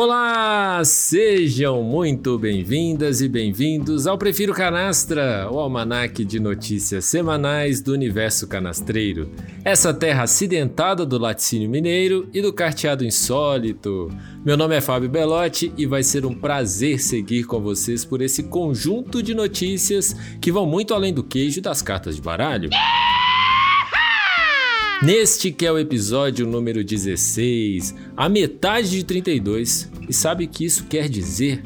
[0.00, 7.94] Olá, sejam muito bem-vindas e bem-vindos ao Prefiro Canastra, o almanaque de notícias semanais do
[7.94, 9.28] universo canastreiro.
[9.64, 14.08] Essa terra acidentada do laticínio mineiro e do carteado insólito.
[14.44, 18.44] Meu nome é Fábio Belotti e vai ser um prazer seguir com vocês por esse
[18.44, 22.70] conjunto de notícias que vão muito além do queijo das cartas de baralho.
[25.00, 30.64] Neste que é o episódio número 16, a metade de 32, e sabe o que
[30.64, 31.62] isso quer dizer?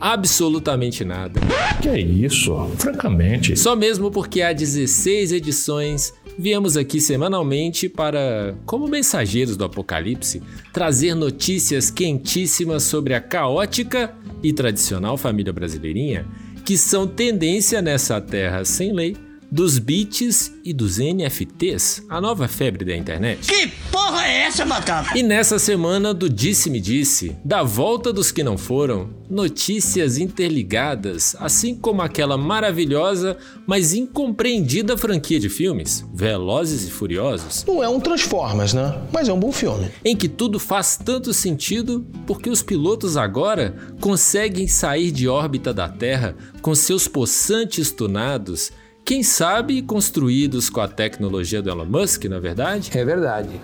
[0.00, 1.40] Absolutamente nada.
[1.80, 2.52] Que é isso?
[2.76, 3.56] Francamente.
[3.56, 11.14] Só mesmo porque há 16 edições, viemos aqui semanalmente para, como mensageiros do apocalipse, trazer
[11.14, 16.26] notícias quentíssimas sobre a caótica e tradicional família brasileirinha,
[16.64, 19.16] que são tendência nessa terra sem lei
[19.54, 23.46] dos bits e dos NFTs, a nova febre da internet.
[23.46, 25.16] Que porra é essa, Batata?
[25.16, 31.76] E nessa semana do Disse-me Disse, da volta dos que não foram, notícias interligadas, assim
[31.76, 37.64] como aquela maravilhosa, mas incompreendida franquia de filmes, Velozes e Furiosos.
[37.64, 39.02] Não é um Transformers, né?
[39.12, 39.88] Mas é um bom filme.
[40.04, 45.88] Em que tudo faz tanto sentido porque os pilotos agora conseguem sair de órbita da
[45.88, 48.72] Terra com seus possantes tunados
[49.04, 52.90] quem sabe construídos com a tecnologia do Elon Musk, na é verdade?
[52.94, 53.60] É verdade.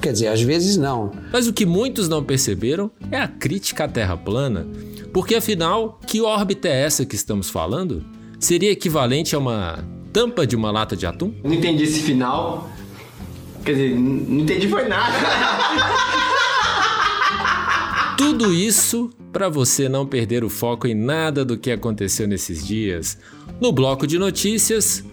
[0.00, 1.10] Quer dizer, às vezes não.
[1.32, 4.68] Mas o que muitos não perceberam é a crítica à Terra plana.
[5.12, 8.04] Porque afinal, que órbita é essa que estamos falando?
[8.38, 11.34] Seria equivalente a uma tampa de uma lata de atum?
[11.42, 12.70] Não entendi esse final.
[13.64, 15.12] Quer dizer, não entendi foi nada.
[18.18, 23.16] Tudo isso para você não perder o foco em nada do que aconteceu nesses dias.
[23.60, 25.04] No bloco de notícias,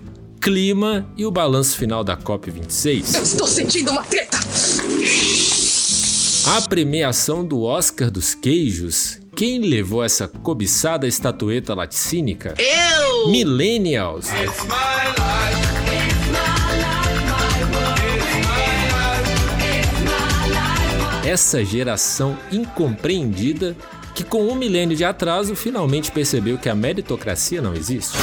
[0.41, 3.15] clima e o balanço final da COP26.
[3.15, 4.39] Eu estou sentindo uma treta!
[6.47, 9.19] A premiação do Oscar dos Queijos.
[9.35, 12.55] Quem levou essa cobiçada estatueta laticínica?
[12.57, 13.29] Eu!
[13.29, 14.29] Millennials.
[21.25, 23.75] Essa geração incompreendida
[24.13, 28.15] que com um milênio de atraso finalmente percebeu que a meritocracia não existe.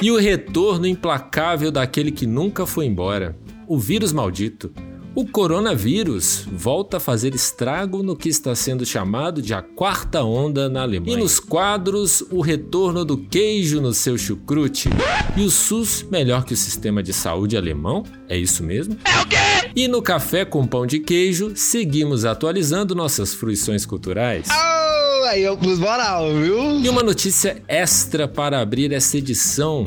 [0.00, 4.72] E o retorno implacável daquele que nunca foi embora, o vírus maldito.
[5.16, 10.68] O coronavírus volta a fazer estrago no que está sendo chamado de a quarta onda
[10.68, 11.16] na Alemanha.
[11.16, 14.88] E nos quadros, o retorno do queijo no seu chucrute.
[15.36, 18.04] E o SUS melhor que o sistema de saúde alemão?
[18.28, 18.96] É isso mesmo?
[19.04, 19.47] É o quê?
[19.74, 24.46] E no café com pão de queijo, seguimos atualizando nossas fruições culturais.
[24.50, 26.80] Oh, aí eu pus moral, viu?
[26.80, 29.84] E uma notícia extra para abrir essa edição.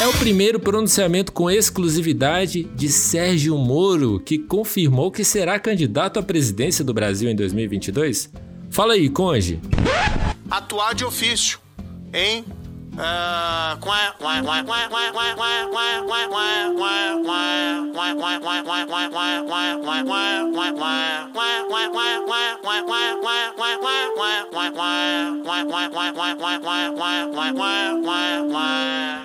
[0.00, 6.22] É o primeiro pronunciamento com exclusividade de Sérgio Moro, que confirmou que será candidato à
[6.22, 8.30] presidência do Brasil em 2022.
[8.70, 9.60] Fala aí, Conge.
[10.50, 11.58] Atuar de ofício,
[12.12, 12.44] hein?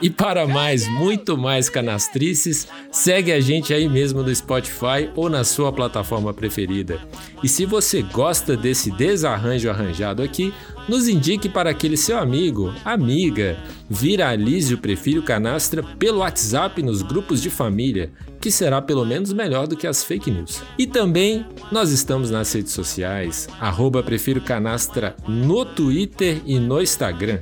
[0.01, 5.44] E para mais, muito mais canastrices, segue a gente aí mesmo no Spotify ou na
[5.44, 7.00] sua plataforma preferida.
[7.41, 10.53] E se você gosta desse desarranjo arranjado aqui,
[10.88, 13.57] nos indique para aquele seu amigo, amiga,
[13.89, 19.67] viralize o Prefiro Canastra pelo WhatsApp nos grupos de família, que será pelo menos melhor
[19.67, 20.61] do que as fake news.
[20.77, 27.39] E também nós estamos nas redes sociais, arroba Prefiro Canastra no Twitter e no Instagram.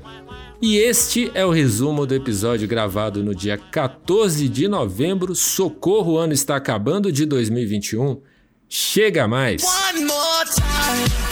[0.62, 5.34] E este é o resumo do episódio gravado no dia 14 de novembro.
[5.34, 8.22] Socorro, o ano está acabando de 2021.
[8.70, 9.64] Chega mais!
[9.64, 11.31] One more time.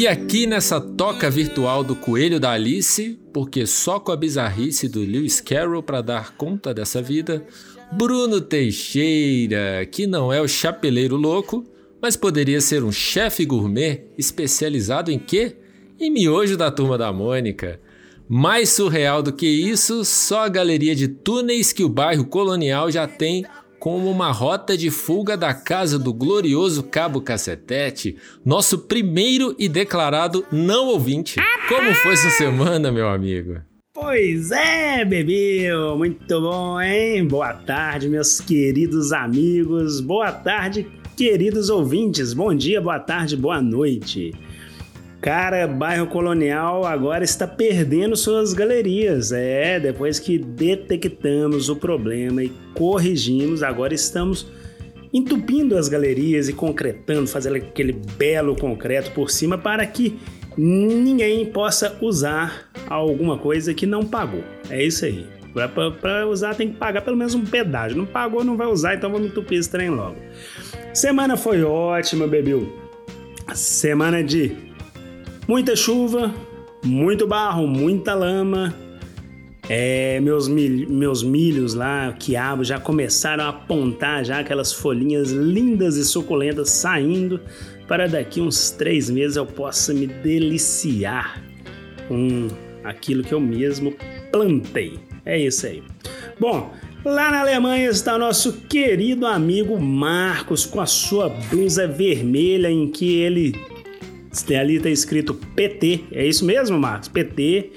[0.00, 5.00] E aqui nessa toca virtual do Coelho da Alice, porque só com a bizarrice do
[5.00, 7.44] Lewis Carroll para dar conta dessa vida,
[7.92, 11.66] Bruno Teixeira, que não é o chapeleiro louco,
[12.00, 15.54] mas poderia ser um chefe gourmet especializado em quê?
[16.00, 17.78] Em miojo da turma da Mônica.
[18.26, 23.06] Mais surreal do que isso, só a galeria de túneis que o bairro colonial já
[23.06, 23.44] tem
[23.80, 30.44] como uma rota de fuga da casa do glorioso Cabo Cacetete, nosso primeiro e declarado
[30.52, 31.40] não ouvinte.
[31.66, 33.56] Como foi essa semana, meu amigo?
[33.94, 35.96] Pois é, bebeu!
[35.96, 37.26] Muito bom, hein?
[37.26, 40.00] Boa tarde, meus queridos amigos.
[40.00, 40.86] Boa tarde,
[41.16, 42.34] queridos ouvintes.
[42.34, 44.32] Bom dia, boa tarde, boa noite.
[45.20, 49.32] Cara, bairro Colonial agora está perdendo suas galerias.
[49.32, 54.46] É, depois que detectamos o problema e corrigimos, agora estamos
[55.12, 60.18] entupindo as galerias e concretando, fazendo aquele belo concreto por cima para que
[60.56, 64.42] ninguém possa usar alguma coisa que não pagou.
[64.70, 65.26] É isso aí.
[66.00, 67.98] Para usar tem que pagar pelo menos um pedágio.
[67.98, 70.16] Não pagou, não vai usar, então vamos entupir esse trem logo.
[70.94, 72.72] Semana foi ótima, Bebiu.
[73.52, 74.69] Semana de
[75.50, 76.32] muita chuva,
[76.84, 78.72] muito barro, muita lama.
[79.68, 85.96] É, meus, mil, meus milhos lá, quiabo, já começaram a apontar já aquelas folhinhas lindas
[85.96, 87.40] e suculentas saindo
[87.88, 91.42] para daqui uns três meses eu possa me deliciar
[92.06, 92.46] com
[92.84, 93.92] aquilo que eu mesmo
[94.30, 95.00] plantei.
[95.26, 95.82] É isso aí.
[96.38, 96.72] Bom,
[97.04, 103.16] lá na Alemanha está nosso querido amigo Marcos com a sua blusa vermelha em que
[103.16, 103.69] ele
[104.58, 106.04] ali está escrito PT.
[106.12, 107.08] É isso mesmo, Marcos?
[107.08, 107.72] PT.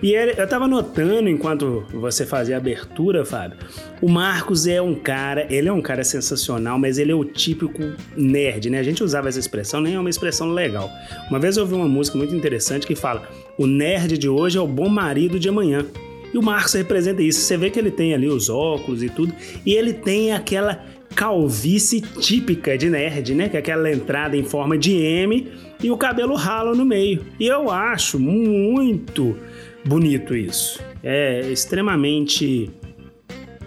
[0.00, 3.58] E eu tava notando enquanto você fazia a abertura, Fábio.
[4.00, 7.82] O Marcos é um cara, ele é um cara sensacional, mas ele é o típico
[8.16, 8.78] nerd, né?
[8.78, 10.88] A gente usava essa expressão, nem é uma expressão legal.
[11.28, 13.28] Uma vez eu ouvi uma música muito interessante que fala:
[13.58, 15.84] "O nerd de hoje é o bom marido de amanhã".
[16.32, 17.40] E o Marcos representa isso.
[17.40, 19.34] Você vê que ele tem ali os óculos e tudo,
[19.66, 20.84] e ele tem aquela
[21.18, 23.48] calvície típica de nerd, né?
[23.48, 27.26] Que é aquela entrada em forma de M e o cabelo ralo no meio.
[27.40, 29.36] E eu acho muito
[29.84, 30.80] bonito isso.
[31.02, 32.70] É extremamente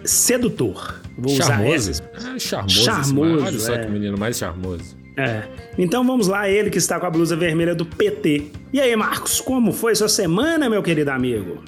[0.02, 1.02] sedutor.
[1.18, 1.90] Vou charmoso.
[1.90, 2.84] usar É charmoso.
[2.84, 3.84] Charmoso, Olha só é.
[3.84, 4.96] que menino mais charmoso.
[5.18, 5.42] É.
[5.76, 8.46] Então vamos lá, ele que está com a blusa vermelha do PT.
[8.72, 11.62] E aí, Marcos, como foi sua semana, meu querido amigo?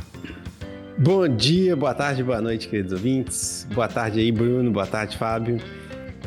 [0.96, 3.66] Bom dia, boa tarde, boa noite, queridos ouvintes.
[3.74, 4.70] Boa tarde aí, Bruno.
[4.70, 5.58] Boa tarde, Fábio.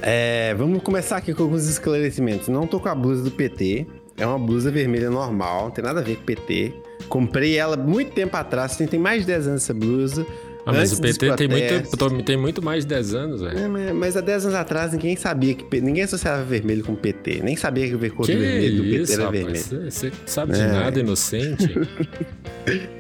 [0.02, 2.50] É, vamos começar aqui com alguns esclarecimentos.
[2.50, 3.88] Não tô com a blusa do PT.
[4.18, 6.74] É uma blusa vermelha normal, não tem nada a ver com PT.
[7.08, 10.26] Comprei ela muito tempo atrás, tem, mais de 10 anos essa blusa.
[10.66, 13.58] Ah, mas o PT tem muito, tem muito mais de 10 anos, velho.
[13.58, 17.40] É, mas, mas há 10 anos atrás ninguém sabia que ninguém associava vermelho com PT,
[17.42, 19.44] nem sabia que o cor do vermelho do PT isso, era rapaz?
[19.70, 19.92] vermelho.
[19.92, 20.68] Você você sabe de É.
[20.68, 21.74] nada, inocente.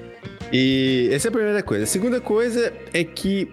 [0.52, 1.84] E essa é a primeira coisa.
[1.84, 3.50] A segunda coisa é que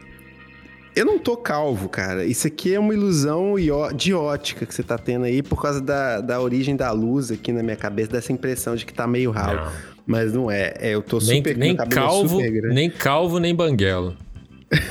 [0.95, 2.25] eu não tô calvo, cara.
[2.25, 3.55] Isso aqui é uma ilusão
[3.95, 7.53] de ótica que você tá tendo aí por causa da, da origem da luz aqui
[7.53, 9.61] na minha cabeça, dessa impressão de que tá meio ralo.
[9.61, 9.73] Não.
[10.07, 10.75] Mas não é.
[10.79, 12.75] É, eu tô nem, super nem é calvo, super grande.
[12.75, 14.17] nem calvo, nem banguelo.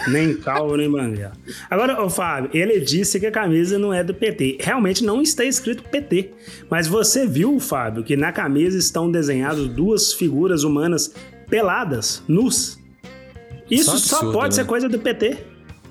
[0.07, 1.33] Nem calvo, nem banguela.
[1.69, 4.57] Agora, ô Fábio, ele disse que a camisa não é do PT.
[4.61, 6.31] Realmente não está escrito PT.
[6.69, 11.13] Mas você viu, Fábio, que na camisa estão desenhadas duas figuras humanas
[11.53, 12.79] peladas, nus?
[13.69, 14.63] Isso Só só, absurdo, pode né?
[14.63, 15.37] ser coisa do PT.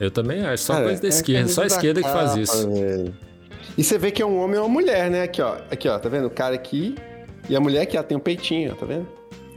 [0.00, 0.64] Eu também acho.
[0.64, 1.48] Só Cara, coisa da é esquerda.
[1.48, 2.68] Só a esquerda que faz isso.
[3.78, 5.22] E você vê que é um homem ou uma mulher, né?
[5.22, 5.58] Aqui, ó.
[5.70, 5.96] Aqui, ó.
[6.00, 6.26] Tá vendo?
[6.26, 6.96] O cara aqui
[7.48, 9.06] e a mulher aqui, ó, tem um peitinho, ó, tá vendo?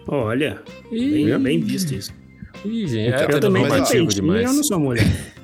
[0.08, 0.62] Olha,
[0.92, 2.14] Ih, bem, bem visto isso.
[2.64, 4.46] Ih, gente, é eu também tenho peitinho demais.
[4.46, 5.06] eu não sou mulher.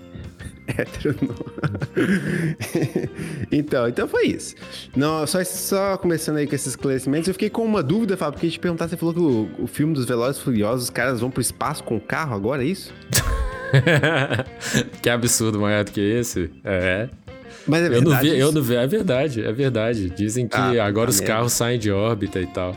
[0.78, 1.36] Hétero não.
[3.52, 4.56] então, então foi isso.
[4.96, 8.48] Não, só, só começando aí com esses esclarecimentos, eu fiquei com uma dúvida, Fábio, porque
[8.48, 11.30] a gente perguntar, você falou que o, o filme dos Velozes Furiosos, os caras vão
[11.32, 12.94] pro espaço com o carro agora, é isso?
[15.02, 16.50] que absurdo maior do que esse.
[16.64, 17.10] É.
[17.68, 18.56] Mas é Eu não verdade vi, eu isso?
[18.56, 18.76] não vi.
[18.76, 20.10] É verdade, é verdade.
[20.10, 21.34] Dizem que Ah, agora os merda.
[21.36, 22.76] carros saem de órbita e tal.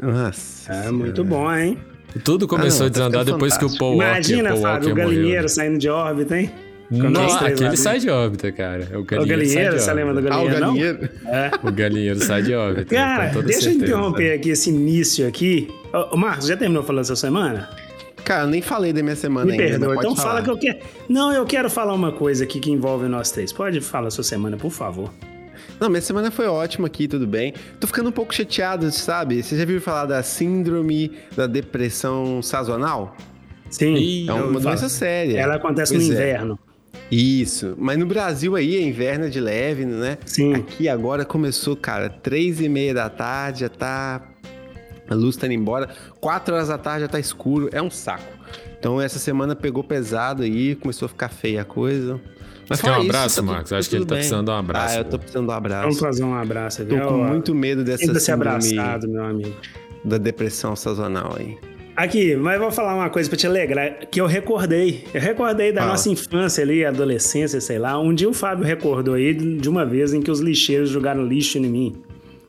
[0.00, 0.72] Nossa.
[0.72, 1.78] É muito bom, hein?
[2.24, 3.78] Tudo começou não, a tá desandar depois que o fantástico.
[3.84, 5.16] Paul Walker, Imagina, Paul Fábio, Walker o morreu.
[5.18, 5.48] galinheiro né?
[5.48, 6.50] saindo de órbita, hein?
[6.88, 8.88] Três aquele sai de órbita, cara.
[8.94, 10.66] O O galinheiro, galinheiro, sai você lembra do Ah, o galinheiro, não?
[10.74, 11.10] galinheiro.
[11.26, 11.50] É.
[11.62, 12.94] O galinheiro sai de órbita.
[12.94, 13.84] Cara, com toda deixa eu certeza.
[13.92, 15.68] interromper aqui esse início aqui.
[16.12, 17.68] Ô, Marcos, já terminou falando essa semana?
[18.24, 19.96] Cara, eu nem falei da minha semana Me ainda, perdoa.
[19.96, 20.28] Então falar.
[20.28, 20.78] fala que eu quero.
[21.08, 23.52] Não, eu quero falar uma coisa aqui que envolve nós três.
[23.52, 25.12] Pode falar a sua semana, por favor.
[25.80, 27.54] Não, minha semana foi ótima aqui, tudo bem.
[27.78, 29.42] Tô ficando um pouco chateado, sabe?
[29.42, 33.16] Você já viu falar da síndrome da depressão sazonal?
[33.70, 34.26] Sim.
[34.28, 35.38] É eu uma doença séria.
[35.38, 36.40] Ela acontece Pois no é.
[37.10, 37.74] Isso.
[37.78, 40.18] Mas no Brasil aí é inverno é de leve, né?
[40.26, 40.54] Sim.
[40.54, 44.22] Aqui agora começou, cara, três e meia da tarde, já tá...
[45.08, 45.88] A luz tá indo embora.
[46.20, 47.70] Quatro horas da tarde já tá escuro.
[47.72, 48.24] É um saco.
[48.78, 52.20] Então essa semana pegou pesado aí, começou a ficar feia a coisa.
[52.66, 53.70] Fora quer um isso, abraço, tá tudo- Marcos?
[53.70, 54.20] tá Acho que ele tudo tá bem.
[54.20, 54.94] precisando de um abraço.
[54.94, 55.82] Ah, eu tô precisando de um abraço.
[55.84, 56.84] Vamos fazer um abraço.
[56.84, 59.56] Tô com muito medo dessa Sinta-se síndrome abraçado, meu amigo.
[60.04, 61.56] da depressão sazonal aí.
[61.98, 65.02] Aqui, mas vou falar uma coisa pra te alegrar, que eu recordei.
[65.12, 65.92] Eu recordei da Fala.
[65.94, 68.00] nossa infância ali, adolescência, sei lá.
[68.00, 71.58] Um dia o Fábio recordou aí de uma vez em que os lixeiros jogaram lixo
[71.58, 71.96] em mim.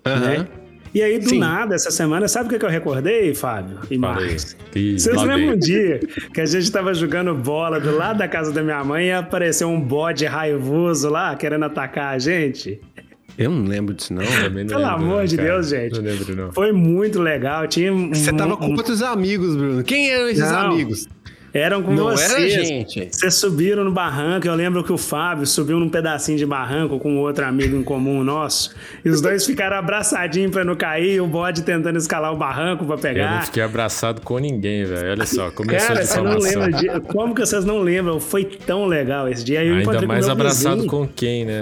[0.06, 0.48] Né?
[0.94, 1.40] E aí, do Sim.
[1.40, 3.98] nada, essa semana, sabe o que eu recordei, Fábio e.
[3.98, 4.56] Marcos?
[4.72, 6.00] Vocês lembram um dia
[6.32, 9.68] que a gente tava jogando bola do lado da casa da minha mãe e apareceu
[9.68, 12.80] um bode raivoso lá querendo atacar a gente?
[13.40, 14.22] Eu não lembro disso, não.
[14.44, 15.48] Também não Pelo lembro, amor de cara.
[15.50, 15.96] Deus, gente.
[15.96, 16.52] Não lembro, não.
[16.52, 17.66] Foi muito legal.
[17.68, 19.82] Tinha um, Você tava um- com outros amigos, Bruno.
[19.84, 20.60] Quem eram esses Não.
[20.72, 21.08] amigos?
[21.54, 22.54] Eram com Não era vocês.
[22.54, 23.10] gente.
[23.12, 24.48] Vocês subiram no barranco.
[24.48, 28.24] Eu lembro que o Fábio subiu num pedacinho de barranco com outro amigo em comum
[28.24, 28.76] nosso.
[29.04, 31.16] E os dois ficaram abraçadinhos pra não cair.
[31.16, 33.46] E o bode tentando escalar o barranco pra Eu não pegar.
[33.46, 35.12] fiquei abraçado com ninguém, velho.
[35.12, 36.62] Olha só, começou Cara, a você não difamação.
[36.62, 37.00] lembra de...
[37.08, 38.20] Como que vocês não lembram?
[38.20, 39.62] Foi tão legal esse dia.
[39.62, 40.92] Aí eu Ainda encontrei mais com abraçado vizinho.
[40.92, 41.62] com quem, né?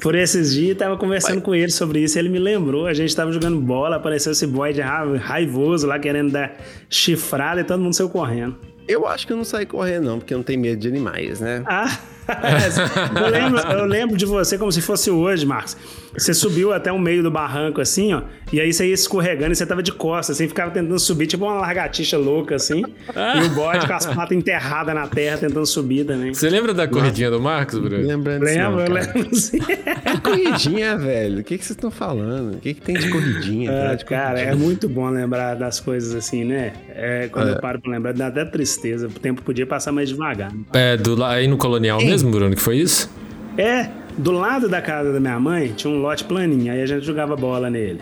[0.00, 2.18] Por esses dias, tava conversando com ele sobre isso.
[2.18, 2.86] Ele me lembrou.
[2.86, 6.56] A gente tava jogando bola, apareceu esse bode ra- raivoso lá, querendo dar
[6.88, 8.54] chifrada e todo mundo saiu correndo.
[8.88, 11.40] Eu acho que eu não saí correndo, não, porque eu não tenho medo de animais,
[11.40, 11.62] né?
[11.66, 11.98] Ah,
[13.16, 15.76] eu, lembro, eu lembro de você como se fosse hoje, Marcos.
[16.18, 18.22] Você subiu até o meio do barranco, assim, ó.
[18.52, 21.44] E aí você ia escorregando e você tava de costas, assim, ficava tentando subir, tipo
[21.44, 22.82] uma lagartixa louca, assim.
[22.82, 26.32] E o bode com as patas enterradas na terra, tentando subir também.
[26.32, 28.06] Você lembra da corridinha do Marcos, Bruno?
[28.06, 29.58] Lembrando disso, não, Lembro, lembro sim.
[29.58, 31.40] Que corridinha, velho?
[31.40, 32.54] O que, que vocês estão falando?
[32.54, 33.70] O que, que tem de corridinha?
[33.70, 34.52] Ah, cara, de cara, corridinha?
[34.52, 36.72] é muito bom lembrar das coisas assim, né?
[36.94, 37.52] É, quando É.
[37.52, 39.06] eu paro pra lembrar, dá até tristeza.
[39.08, 40.52] O tempo podia passar mais devagar.
[40.72, 43.10] É, do, aí no Colonial mesmo, Bruno, que foi isso?
[43.58, 47.04] É, do lado da casa da minha mãe tinha um lote planinho, aí a gente
[47.04, 48.00] jogava bola nele.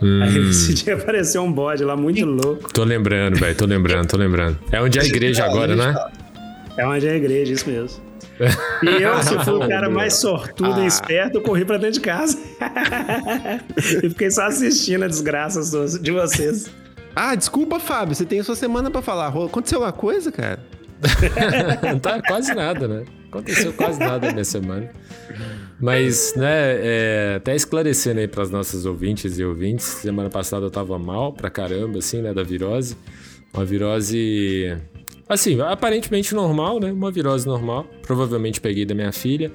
[0.00, 0.20] Hum.
[0.22, 2.72] Aí esse dia apareceu um bode lá muito louco.
[2.72, 4.58] Tô lembrando, velho, tô lembrando, tô lembrando.
[4.70, 5.94] É onde é a igreja agora, né?
[6.76, 8.08] É onde é a igreja, isso mesmo.
[8.84, 10.84] E eu, se fui o cara mais sortudo Ah.
[10.84, 12.38] e esperto, eu corri pra dentro de casa.
[14.02, 15.60] e fiquei só assistindo a desgraça
[15.98, 16.70] de vocês.
[17.16, 18.14] Ah, desculpa, Fábio.
[18.14, 19.26] Você tem a sua semana pra falar.
[19.28, 20.60] Aconteceu alguma coisa, cara?
[21.82, 23.04] Não tá quase nada, né?
[23.28, 24.90] Aconteceu quase nada na semana.
[25.80, 30.70] Mas, né, é, até esclarecendo aí para as nossas ouvintes e ouvintes, semana passada eu
[30.70, 32.96] tava mal pra caramba, assim, né, da virose.
[33.54, 34.76] Uma virose,
[35.28, 36.90] assim, aparentemente normal, né?
[36.90, 37.86] Uma virose normal.
[38.02, 39.52] Provavelmente peguei da minha filha,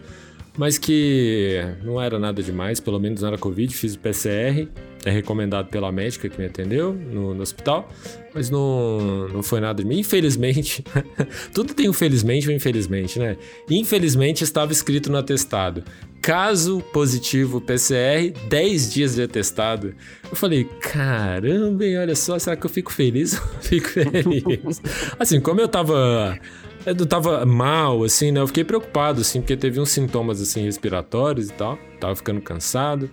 [0.58, 3.76] mas que não era nada demais, pelo menos não era Covid.
[3.76, 4.68] Fiz o PCR,
[5.06, 7.90] é recomendado pela médica que me atendeu no, no hospital,
[8.34, 10.00] mas não, não foi nada de mim.
[10.00, 10.84] Infelizmente,
[11.54, 13.36] tudo tem um felizmente ou infelizmente, né?
[13.70, 15.84] Infelizmente estava escrito no atestado.
[16.22, 19.94] Caso positivo PCR, 10 dias de atestado.
[20.30, 23.34] Eu falei, caramba, hein, olha só, será que eu fico feliz?
[23.34, 24.82] Eu fico feliz.
[25.20, 26.40] Assim, como eu tava.
[26.86, 28.42] Eu não tava mal, assim, né?
[28.42, 31.78] Eu fiquei preocupado, assim, porque teve uns sintomas, assim, respiratórios e tal.
[32.00, 33.10] Tava ficando cansado.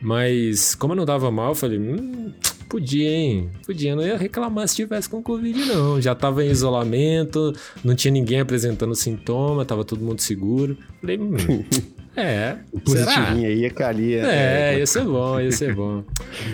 [0.00, 2.32] Mas, como eu não tava mal, eu falei, hum,
[2.68, 3.50] podia, hein?
[3.64, 6.00] Podia, não ia reclamar se tivesse com Covid, não.
[6.00, 7.52] Já tava em isolamento,
[7.84, 10.76] não tinha ninguém apresentando sintoma, tava todo mundo seguro.
[11.00, 11.36] Falei, hum,
[12.16, 13.04] é, será?
[13.04, 14.26] Positivinho aí, a carinha.
[14.26, 16.02] É, ia ser bom, ia ser bom.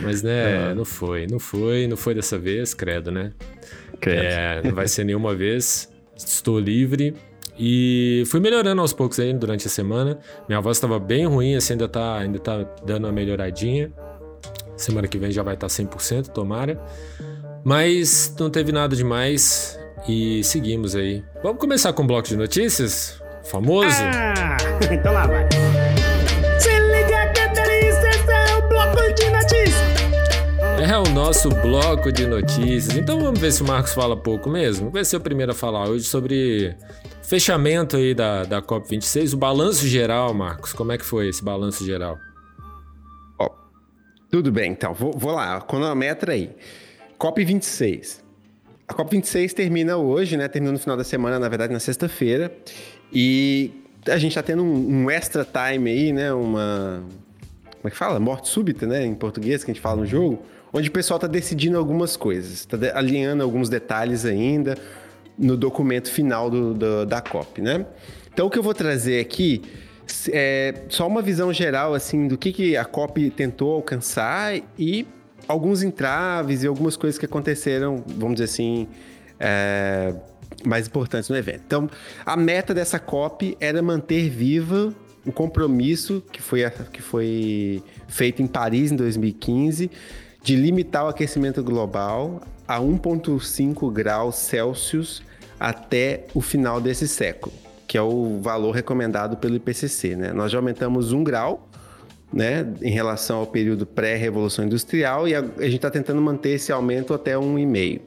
[0.02, 3.32] Mas, né, não foi, não foi, não foi dessa vez, credo, né?
[4.00, 4.22] credo.
[4.22, 5.88] É, não vai ser nenhuma vez.
[6.18, 7.14] Estou livre.
[7.58, 10.18] E fui melhorando aos poucos aí durante a semana.
[10.48, 13.92] Minha voz estava bem ruim, assim, ainda tá, ainda tá dando uma melhoradinha.
[14.76, 16.80] Semana que vem já vai tá estar 100%, tomara.
[17.64, 21.24] Mas não teve nada demais e seguimos aí.
[21.42, 23.20] Vamos começar com o bloco de notícias?
[23.44, 23.96] Famoso?
[24.00, 24.56] Ah,
[24.92, 25.48] então lá vai.
[30.90, 32.96] É o nosso bloco de notícias.
[32.96, 34.88] Então vamos ver se o Marcos fala pouco mesmo.
[34.88, 36.74] Vai ser o primeiro a falar hoje sobre
[37.22, 40.72] fechamento aí da, da COP26, o balanço geral, Marcos.
[40.72, 42.16] Como é que foi esse balanço geral?
[43.38, 43.50] Ó,
[44.30, 44.94] tudo bem, então.
[44.94, 46.56] Vou, vou lá, cronometra aí.
[47.20, 48.22] COP26.
[48.88, 50.48] A COP26 termina hoje, né?
[50.48, 52.50] Termina no final da semana, na verdade, na sexta-feira.
[53.12, 56.32] E a gente tá tendo um, um extra time aí, né?
[56.32, 57.04] Uma.
[57.76, 58.18] Como é que fala?
[58.18, 59.04] Morte súbita, né?
[59.04, 60.42] Em português, que a gente fala no jogo.
[60.72, 62.64] Onde o pessoal tá decidindo algumas coisas.
[62.66, 64.76] Tá de- alinhando alguns detalhes ainda
[65.38, 67.86] no documento final do- do- da COP, né?
[68.32, 69.62] Então, o que eu vou trazer aqui
[70.32, 75.06] é só uma visão geral, assim, do que, que a COP tentou alcançar e
[75.46, 78.88] alguns entraves e algumas coisas que aconteceram, vamos dizer assim,
[79.38, 80.14] é,
[80.64, 81.62] mais importantes no evento.
[81.66, 81.88] Então,
[82.26, 84.92] a meta dessa COP era manter viva
[85.24, 86.60] o compromisso que foi,
[86.92, 89.90] que foi feito em Paris em 2015
[90.42, 95.22] de limitar o aquecimento global a 1,5 graus Celsius
[95.58, 97.52] até o final desse século,
[97.86, 100.16] que é o valor recomendado pelo IPCC.
[100.16, 100.32] Né?
[100.32, 101.68] Nós já aumentamos um grau
[102.32, 106.70] né, em relação ao período pré-revolução industrial e a, a gente está tentando manter esse
[106.70, 108.00] aumento até 1,5.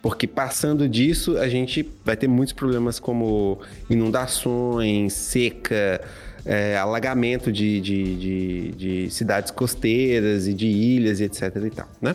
[0.00, 3.58] Porque passando disso, a gente vai ter muitos problemas como
[3.90, 6.00] inundações, seca,
[6.44, 11.88] é, alagamento de, de, de, de cidades costeiras e de ilhas e etc e tal,
[12.00, 12.14] né?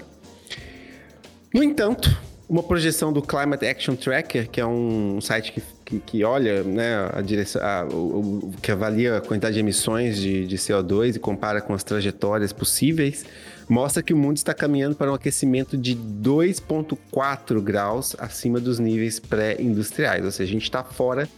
[1.54, 2.16] No entanto,
[2.50, 7.10] uma projeção do Climate Action Tracker, que é um site que, que, que olha né,
[7.14, 11.20] a direção, a, o, o- que avalia a quantidade de emissões de, de CO2 e
[11.20, 13.26] compara com as trajetórias possíveis,
[13.70, 19.20] mostra que o mundo está caminhando para um aquecimento de 2,4 graus acima dos níveis
[19.20, 20.26] pré-industriais.
[20.26, 21.30] Ou seja, a gente está fora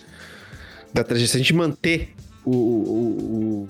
[0.94, 1.28] da trajetória.
[1.28, 2.10] Se a gente manter
[2.46, 3.68] o, o- o-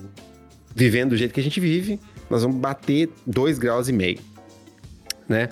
[0.74, 4.18] vivendo do jeito que a gente vive, nós vamos bater 2 graus e meio,
[5.28, 5.48] né?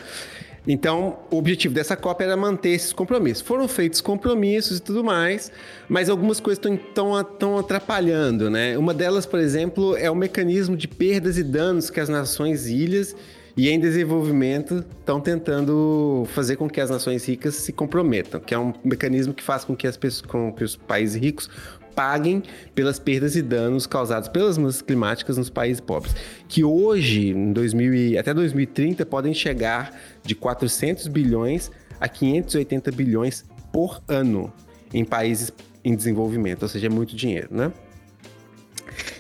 [0.67, 3.43] Então, o objetivo dessa COP era manter esses compromissos.
[3.47, 5.53] Foram feitos compromissos e tudo mais,
[5.91, 7.15] mas algumas coisas estão
[7.59, 8.77] atrapalhando, né?
[8.79, 13.15] Uma delas, por exemplo, é o mecanismo de perdas e danos que as nações ilhas
[13.55, 18.59] e em desenvolvimento estão tentando fazer com que as nações ricas se comprometam, que é
[18.59, 21.49] um mecanismo que faz com que, as pessoas, com que os países ricos
[21.95, 22.43] paguem
[22.75, 26.15] pelas perdas e danos causados pelas mudanças climáticas nos países pobres,
[26.49, 31.71] que hoje, em 2000 e- até 2030, podem chegar de 400 bilhões
[32.01, 34.53] a 580 bilhões por ano
[34.93, 35.53] em países
[35.85, 37.73] em desenvolvimento, ou seja, é muito dinheiro, né?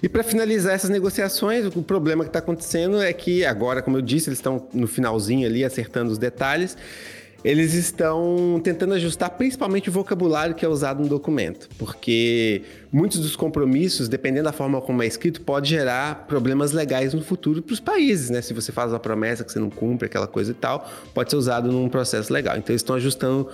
[0.02, 4.02] E para finalizar essas negociações, o problema que está acontecendo é que agora, como eu
[4.02, 6.76] disse, eles estão no finalzinho ali acertando os detalhes.
[7.44, 13.36] Eles estão tentando ajustar principalmente o vocabulário que é usado no documento, porque muitos dos
[13.36, 17.80] compromissos, dependendo da forma como é escrito, pode gerar problemas legais no futuro para os
[17.80, 18.40] países, né?
[18.40, 21.36] Se você faz uma promessa que você não cumpre, aquela coisa e tal, pode ser
[21.36, 22.56] usado num processo legal.
[22.56, 23.50] Então eles estão ajustando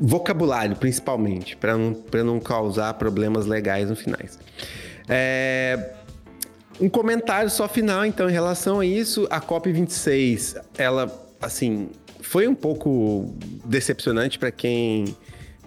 [0.00, 4.38] vocabulário, principalmente, para não, não causar problemas legais no finais.
[5.08, 5.92] É,
[6.80, 11.90] um comentário só final, então, em relação a isso, a COP26, ela, assim,
[12.24, 15.14] foi um pouco decepcionante para quem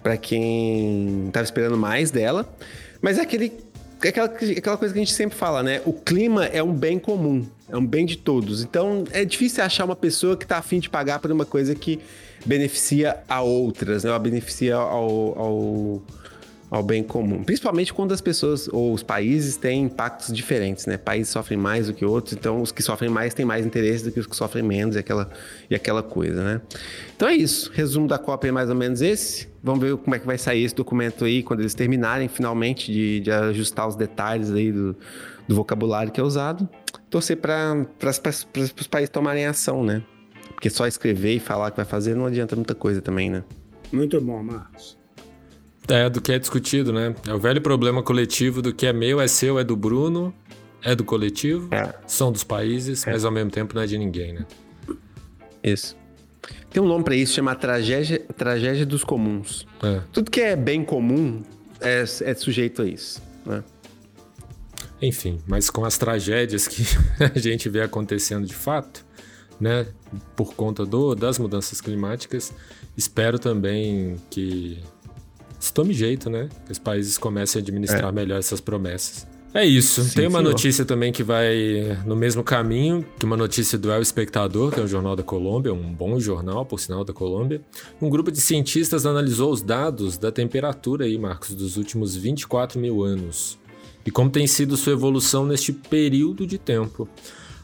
[0.02, 2.48] para quem estava esperando mais dela,
[3.02, 3.52] mas é aquele
[4.02, 5.82] é aquela, aquela coisa que a gente sempre fala, né?
[5.84, 8.62] O clima é um bem comum, é um bem de todos.
[8.62, 11.98] Então é difícil achar uma pessoa que está afim de pagar por uma coisa que
[12.46, 14.12] beneficia a outras, né?
[14.12, 16.02] Ou beneficia ao, ao,
[16.70, 17.42] ao bem comum.
[17.42, 20.98] Principalmente quando as pessoas ou os países têm impactos diferentes, né?
[20.98, 24.12] Países sofrem mais do que outros, então os que sofrem mais têm mais interesse do
[24.12, 25.30] que os que sofrem menos e aquela,
[25.70, 26.60] e aquela coisa, né?
[27.16, 27.70] Então é isso.
[27.72, 29.48] Resumo da Copa é mais ou menos esse.
[29.62, 33.20] Vamos ver como é que vai sair esse documento aí quando eles terminarem finalmente de,
[33.20, 34.94] de ajustar os detalhes aí do,
[35.46, 36.68] do vocabulário que é usado.
[37.08, 40.02] Torcer para os países tomarem ação, né?
[40.50, 43.42] Porque só escrever e falar que vai fazer não adianta muita coisa também, né?
[43.92, 44.97] Muito bom, Marcos.
[45.88, 47.14] É, do que é discutido, né?
[47.26, 50.34] É o velho problema coletivo do que é meu, é seu, é do Bruno,
[50.82, 51.94] é do coletivo, É.
[52.06, 54.46] são dos países, mas ao mesmo tempo não é de ninguém, né?
[55.62, 55.96] Isso.
[56.70, 59.66] Tem um nome para isso, chama tragédia, tragédia dos comuns.
[59.82, 60.00] É.
[60.12, 61.42] Tudo que é bem comum
[61.80, 63.64] é, é sujeito a isso, né?
[65.00, 66.82] Enfim, mas com as tragédias que
[67.34, 69.04] a gente vê acontecendo de fato,
[69.60, 69.86] né,
[70.36, 72.52] por conta do, das mudanças climáticas,
[72.96, 74.78] espero também que
[75.68, 79.26] se tome jeito, né, que os países comecem a administrar melhor essas promessas.
[79.54, 80.02] É isso.
[80.02, 80.50] Sim, Tem uma senhor.
[80.50, 84.82] notícia também que vai no mesmo caminho, que uma notícia do El Espectador, que é
[84.82, 87.62] um jornal da Colômbia, um bom jornal, por sinal, da Colômbia.
[88.00, 93.02] Um grupo de cientistas analisou os dados da temperatura aí, Marcos, dos últimos 24 mil
[93.02, 93.58] anos
[94.08, 97.06] e como tem sido sua evolução neste período de tempo.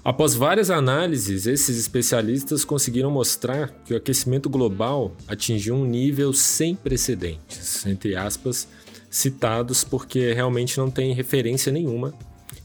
[0.04, 6.76] Após várias análises, esses especialistas conseguiram mostrar que o aquecimento global atingiu um nível sem
[6.76, 8.68] precedentes, entre aspas,
[9.08, 12.12] citados porque realmente não tem referência nenhuma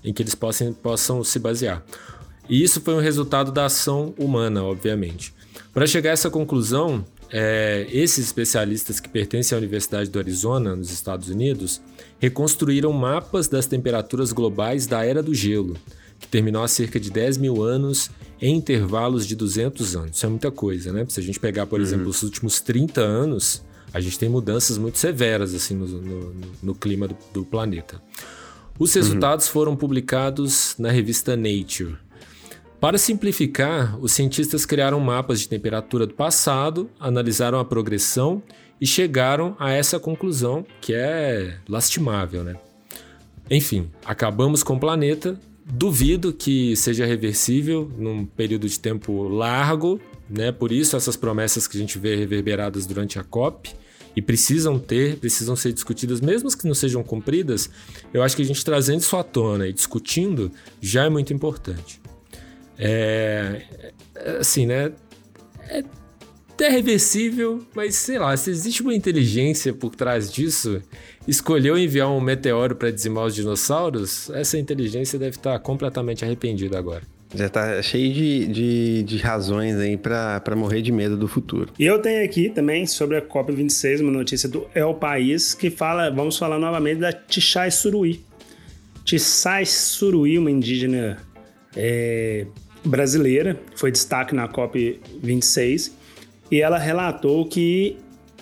[0.04, 1.82] em que eles possam, possam se basear.
[2.50, 5.34] E isso foi um resultado da ação humana, obviamente.
[5.74, 10.92] Para chegar a essa conclusão, é, esses especialistas que pertencem à Universidade do Arizona, nos
[10.92, 11.80] Estados Unidos,
[12.20, 15.78] reconstruíram mapas das temperaturas globais da Era do Gelo,
[16.20, 18.10] que terminou há cerca de 10 mil anos
[18.42, 20.16] em intervalos de 200 anos.
[20.18, 21.06] Isso é muita coisa, né?
[21.10, 24.98] Se a gente pegar, por exemplo, os últimos 30 anos, a gente tem mudanças muito
[24.98, 28.02] severas assim no, no- no clima do, do planeta.
[28.78, 31.98] Os resultados foram publicados na revista Nature.
[32.80, 38.42] Para simplificar, os cientistas criaram mapas de temperatura do passado, analisaram a progressão
[38.80, 42.56] e chegaram a essa conclusão que é lastimável, né?
[43.52, 45.38] Enfim, acabamos com o planeta.
[45.72, 50.52] Duvido que seja reversível num período de tempo largo, né?
[50.52, 53.72] Por isso essas promessas que a gente vê reverberadas durante a COP
[54.16, 57.70] e precisam ter, precisam ser discutidas, mesmo que não sejam cumpridas.
[58.14, 60.52] Eu acho que a gente trazendo isso à tona e discutindo
[60.82, 62.02] já é muito importante.
[62.78, 64.92] É, é, assim, né?
[65.68, 65.84] É
[66.60, 70.82] até reversível, mas sei lá, se existe uma inteligência por trás disso,
[71.26, 77.04] escolheu enviar um meteoro para dizimar os dinossauros, essa inteligência deve estar completamente arrependida agora.
[77.34, 81.72] Já tá cheio de, de, de razões aí pra morrer de medo do futuro.
[81.80, 86.10] E eu tenho aqui também sobre a COP26 uma notícia do El País que fala,
[86.10, 88.26] vamos falar novamente da Tichai Suruí.
[89.06, 91.20] Tichai Suruí, uma indígena
[91.74, 92.46] é,
[92.84, 95.99] brasileira, foi destaque na COP26
[96.52, 97.98] e ela relatou que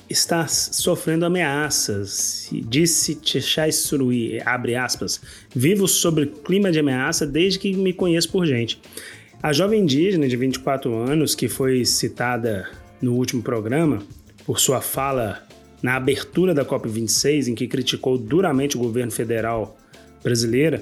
[0.09, 2.49] está sofrendo ameaças.
[2.51, 5.21] Disse Tichai Suruí, abre aspas,
[5.53, 8.79] vivo sobre clima de ameaça desde que me conheço por gente.
[9.41, 12.69] A jovem indígena de 24 anos, que foi citada
[13.01, 14.01] no último programa
[14.45, 15.45] por sua fala
[15.81, 19.77] na abertura da COP26, em que criticou duramente o governo federal
[20.23, 20.79] brasileiro,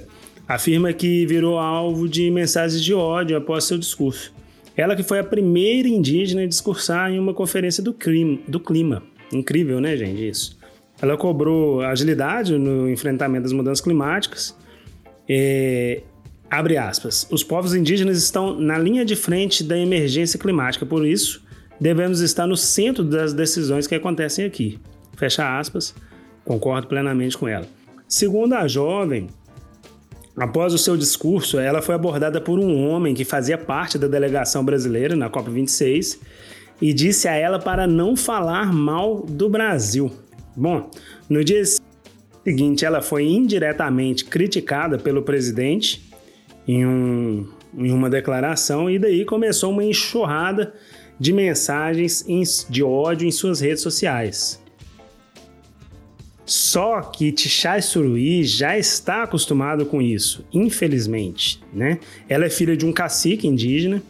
[0.48, 4.35] afirma que virou alvo de mensagens de ódio após seu discurso.
[4.78, 9.04] Ela que foi a primeira indígena a discursar em uma conferência do clima, do clima
[9.32, 10.28] Incrível, né, gente?
[10.28, 10.58] Isso.
[11.02, 14.56] Ela cobrou agilidade no enfrentamento das mudanças climáticas.
[15.28, 16.02] É,
[16.50, 17.28] abre aspas.
[17.32, 21.44] Os povos indígenas estão na linha de frente da emergência climática, por isso
[21.80, 24.80] devemos estar no centro das decisões que acontecem aqui.
[25.18, 25.94] Fecha aspas.
[26.46, 27.68] Concordo plenamente com ela.
[28.08, 29.28] Segundo a jovem,
[30.38, 34.64] após o seu discurso, ela foi abordada por um homem que fazia parte da delegação
[34.64, 36.20] brasileira na COP26
[36.82, 40.12] e disse a ela para não falar mal do Brasil.
[40.56, 40.90] Bom,
[41.30, 41.64] no dia
[42.44, 46.12] seguinte, ela foi indiretamente criticada pelo presidente
[46.68, 50.74] em, um, em uma declaração, e daí começou uma enxurrada
[51.20, 52.26] de mensagens
[52.70, 54.62] de ódio em suas redes sociais.
[56.46, 62.00] Só que Tichai Suruí já está acostumado com isso, infelizmente, né?
[62.30, 64.02] Ela é filha de um cacique indígena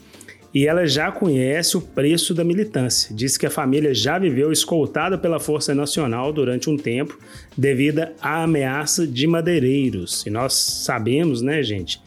[0.54, 3.14] e ela já conhece o preço da militância.
[3.16, 7.18] Diz que a família já viveu escoltada pela Força Nacional durante um tempo
[7.58, 10.26] devido à ameaça de madeireiros.
[10.26, 12.02] E nós sabemos, né, gente,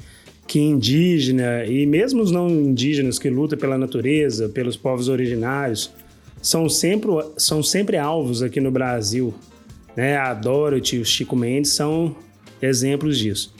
[0.46, 5.90] que indígena e mesmo os não indígenas que lutam pela natureza, pelos povos originários,
[6.40, 9.34] são sempre, são sempre alvos aqui no Brasil.
[9.98, 10.16] Né?
[10.16, 12.14] A Dorothy o Chico Mendes são
[12.62, 13.52] exemplos disso.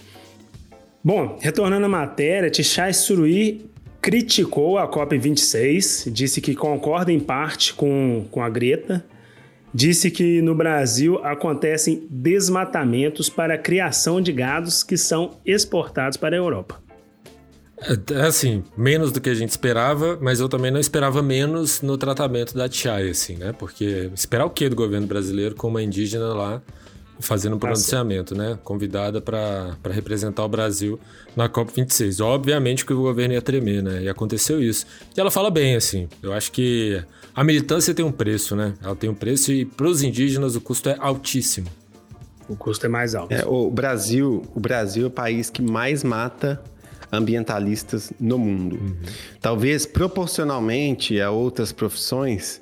[1.02, 3.68] Bom, retornando à matéria, Tichai Suruí
[4.00, 9.04] criticou a COP26, disse que concorda em parte com, com a Greta,
[9.74, 16.36] disse que no Brasil acontecem desmatamentos para a criação de gados que são exportados para
[16.36, 16.80] a Europa.
[17.80, 21.96] É, assim, menos do que a gente esperava, mas eu também não esperava menos no
[21.96, 23.52] tratamento da Tchai, assim, né?
[23.52, 26.62] Porque esperar o que do governo brasileiro com uma indígena lá
[27.20, 28.58] fazendo um pronunciamento, né?
[28.62, 30.98] Convidada para representar o Brasil
[31.36, 32.24] na COP26.
[32.24, 34.02] Obviamente que o governo ia tremer, né?
[34.02, 34.86] E aconteceu isso.
[35.16, 36.08] E ela fala bem, assim.
[36.22, 37.02] Eu acho que
[37.34, 38.74] a militância tem um preço, né?
[38.82, 41.68] Ela tem um preço e para os indígenas o custo é altíssimo.
[42.48, 43.32] O custo é mais alto.
[43.32, 46.62] É, o Brasil, o Brasil é o país que mais mata
[47.10, 48.76] ambientalistas no mundo.
[48.76, 48.96] Uhum.
[49.40, 52.60] Talvez proporcionalmente a outras profissões,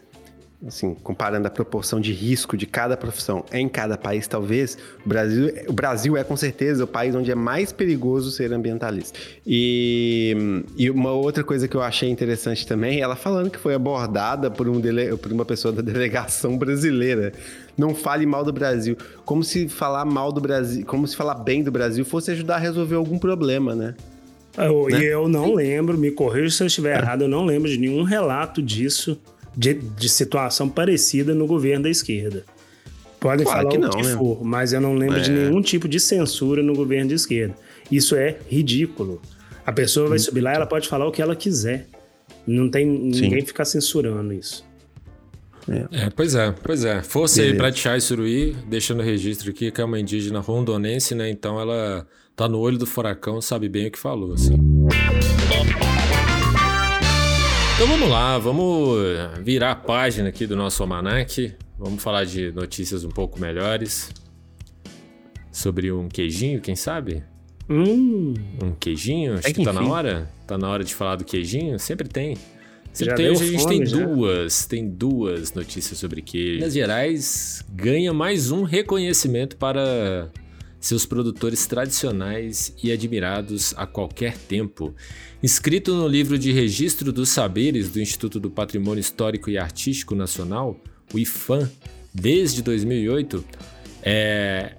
[0.67, 5.53] assim, comparando a proporção de risco de cada profissão em cada país, talvez o Brasil,
[5.69, 9.19] o Brasil é com certeza o país onde é mais perigoso ser ambientalista.
[9.47, 14.51] E, e uma outra coisa que eu achei interessante também, ela falando que foi abordada
[14.51, 17.33] por, um dele, por uma pessoa da delegação brasileira.
[17.77, 18.97] Não fale mal do Brasil.
[19.25, 22.59] Como se falar mal do Brasil, como se falar bem do Brasil fosse ajudar a
[22.59, 23.95] resolver algum problema, né?
[24.57, 25.01] Eu, né?
[25.01, 26.99] E eu não lembro, me corrija se eu estiver é.
[26.99, 29.19] errado, eu não lembro de nenhum relato disso
[29.57, 32.45] de, de situação parecida no governo da esquerda.
[33.19, 34.15] Podem claro falar que não, o que né?
[34.15, 35.21] for, mas eu não lembro é.
[35.21, 37.55] de nenhum tipo de censura no governo de esquerda.
[37.91, 39.21] Isso é ridículo.
[39.65, 40.21] A pessoa vai hum.
[40.21, 41.87] subir lá, ela pode falar o que ela quiser.
[42.47, 44.65] Não tem ninguém ficar censurando isso.
[45.69, 46.05] É.
[46.05, 46.11] é.
[46.11, 47.03] pois é, pois é.
[47.03, 51.29] Força aí pra Tchai Suruí, deixando o registro aqui, que é uma indígena rondonense, né?
[51.29, 52.07] Então ela
[52.37, 54.55] tá no olho do furacão, sabe bem o que falou, assim.
[57.75, 58.99] Então vamos lá, vamos
[59.43, 61.55] virar a página aqui do nosso almanac.
[61.79, 64.11] Vamos falar de notícias um pouco melhores.
[65.51, 67.25] Sobre um queijinho, quem sabe?
[67.69, 68.35] Hum.
[68.63, 69.35] Um queijinho?
[69.35, 70.31] Acho é que, que tá na hora.
[70.47, 71.79] Tá na hora de falar do queijinho?
[71.79, 72.37] Sempre tem.
[72.93, 73.31] Sempre já tem.
[73.31, 73.97] Hoje a gente tem já.
[73.99, 76.59] duas, tem duas notícias sobre queijo.
[76.59, 80.31] Minas Gerais ganha mais um reconhecimento para
[80.81, 84.95] seus produtores tradicionais e admirados a qualquer tempo.
[85.43, 90.81] Inscrito no livro de Registro dos Saberes do Instituto do Patrimônio Histórico e Artístico Nacional,
[91.13, 91.71] o IFAM,
[92.13, 93.45] desde 2008,
[94.03, 94.77] é,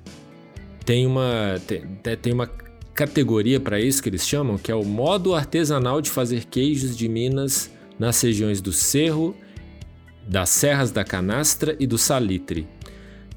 [0.85, 1.83] tem, uma, tem,
[2.21, 2.47] tem uma
[2.93, 7.07] categoria para isso que eles chamam, que é o modo artesanal de fazer queijos de
[7.07, 9.35] Minas nas regiões do Cerro
[10.27, 12.67] das Serras da Canastra e do Salitre.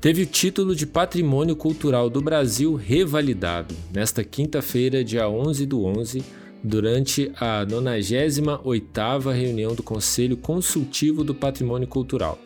[0.01, 6.25] Teve o título de Patrimônio Cultural do Brasil revalidado nesta quinta-feira, dia 11 do 11,
[6.65, 12.39] durante a 98ª reunião do Conselho Consultivo do Patrimônio Cultural.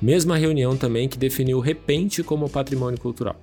[0.00, 3.34] Mesma reunião também que definiu repente como patrimônio cultural.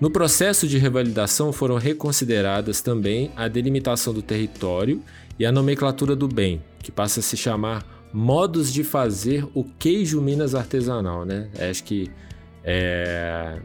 [0.00, 5.02] No processo de revalidação foram reconsideradas também a delimitação do território
[5.36, 10.20] e a nomenclatura do bem, que passa a se chamar modos de fazer o queijo
[10.20, 11.48] Minas artesanal, né?
[11.58, 12.08] Acho que
[12.66, 13.60] é,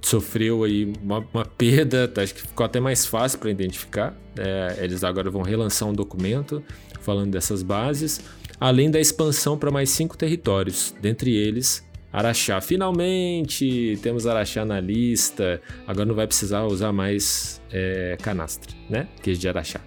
[0.00, 2.22] sofreu aí uma, uma, perda, tá?
[2.22, 4.16] acho que ficou até mais fácil para identificar.
[4.38, 6.62] É, eles agora vão relançar um documento
[7.00, 8.20] falando dessas bases,
[8.60, 12.60] além da expansão para mais cinco territórios, dentre eles Araxá.
[12.60, 15.60] Finalmente temos Araxá na lista.
[15.86, 19.08] Agora não vai precisar usar mais é, canastra, né?
[19.22, 19.80] Queijo de Araxá.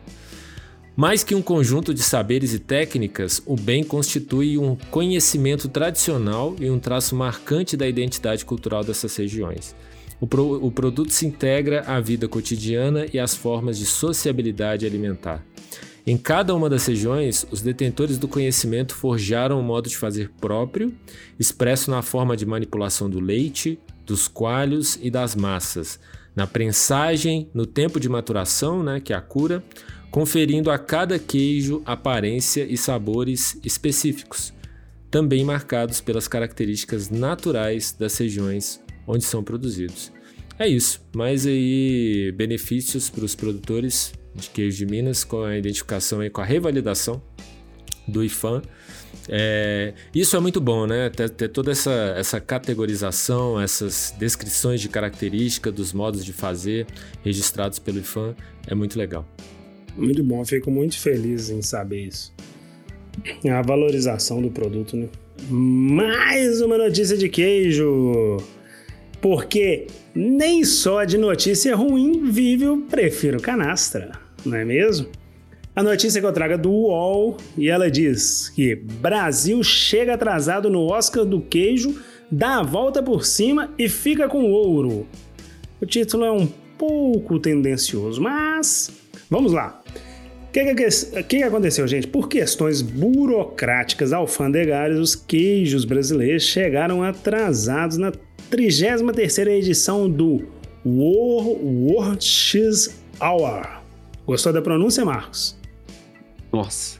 [0.95, 6.69] Mais que um conjunto de saberes e técnicas, o bem constitui um conhecimento tradicional e
[6.69, 9.75] um traço marcante da identidade cultural dessas regiões.
[10.21, 15.43] O, pro, o produto se integra à vida cotidiana e às formas de sociabilidade alimentar.
[16.05, 20.93] Em cada uma das regiões, os detentores do conhecimento forjaram um modo de fazer próprio,
[21.39, 25.99] expresso na forma de manipulação do leite, dos coalhos e das massas,
[26.35, 29.63] na prensagem, no tempo de maturação, né, que é a cura,
[30.13, 34.53] conferindo a cada queijo aparência e sabores específicos,
[35.09, 40.11] também marcados pelas características naturais das regiões onde são produzidos.
[40.59, 46.19] É isso, mais aí benefícios para os produtores de queijo de Minas com a identificação
[46.19, 47.19] aí com a revalidação
[48.07, 48.61] do IFAM.
[49.27, 51.09] É, isso é muito bom, né?
[51.09, 56.85] Ter, ter, toda essa, essa categorização, essas descrições de característica dos modos de fazer
[57.23, 58.35] registrados pelo IFAM
[58.67, 59.27] é muito legal.
[59.97, 62.33] Muito bom, fico muito feliz em saber isso.
[63.49, 65.07] A valorização do produto, né?
[65.49, 68.37] Mais uma notícia de queijo!
[69.21, 75.07] Porque nem só de notícia ruim vive o Prefiro Canastra não é mesmo?
[75.75, 80.69] A notícia que eu trago é do UOL e ela diz que Brasil chega atrasado
[80.69, 85.07] no Oscar do queijo, dá a volta por cima e fica com ouro.
[85.81, 88.91] O título é um pouco tendencioso, mas
[89.33, 89.81] vamos lá.
[90.47, 92.05] O que, que, que, aconteceu, gente?
[92.05, 98.11] Por questões burocráticas alfandegárias, os queijos brasileiros chegaram atrasados na
[98.51, 100.47] 33ª edição do
[100.85, 103.81] World, World Cheese Hour
[104.27, 105.57] Gostou da pronúncia, Marcos?
[106.51, 106.99] Nossa.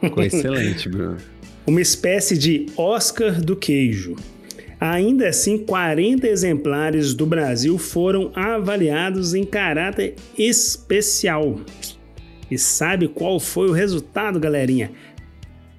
[0.00, 1.18] Ficou excelente, Bruno.
[1.64, 4.16] Uma espécie de Oscar do queijo.
[4.82, 11.60] Ainda assim, 40 exemplares do Brasil foram avaliados em caráter especial.
[12.50, 14.90] E sabe qual foi o resultado, galerinha?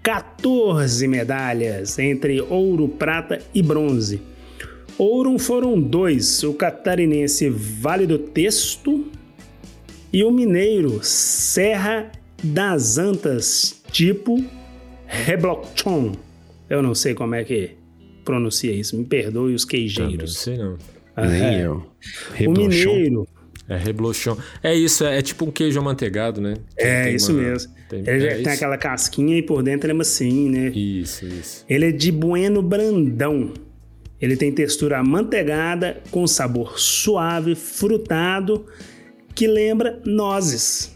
[0.01, 4.21] 14 medalhas entre ouro, prata e bronze.
[4.97, 9.11] Ouro foram dois: o catarinense Vale do Texto
[10.13, 12.09] e o mineiro Serra
[12.41, 14.41] das Antas, tipo
[15.05, 16.13] Reblochon.
[16.69, 17.82] Eu não sei como é que
[18.23, 20.33] pronuncia isso, me perdoe os queijeiros.
[20.33, 20.77] Não sei não.
[21.15, 21.65] Ah, Nem é.
[21.65, 21.85] eu.
[22.47, 23.27] O mineiro.
[23.69, 24.37] É reblochon.
[24.61, 26.55] É isso, é, é, tipo um queijo amanteigado, né?
[26.77, 27.41] Que é, isso uma...
[27.41, 27.71] mesmo.
[27.87, 30.67] Tem, ele é tem aquela casquinha e por dentro ele é macio, né?
[30.69, 31.65] Isso, isso.
[31.69, 33.53] Ele é de bueno brandão.
[34.19, 38.65] Ele tem textura amanteigada, com sabor suave, frutado
[39.33, 40.92] que lembra nozes.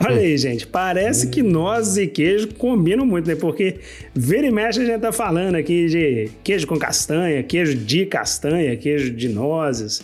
[0.00, 1.30] Olha aí, gente, parece hum.
[1.30, 3.34] que nozes e queijo combinam muito, né?
[3.34, 3.78] Porque
[4.14, 8.76] vira e mexe a gente tá falando aqui de queijo com castanha, queijo de castanha,
[8.76, 10.02] queijo de nozes.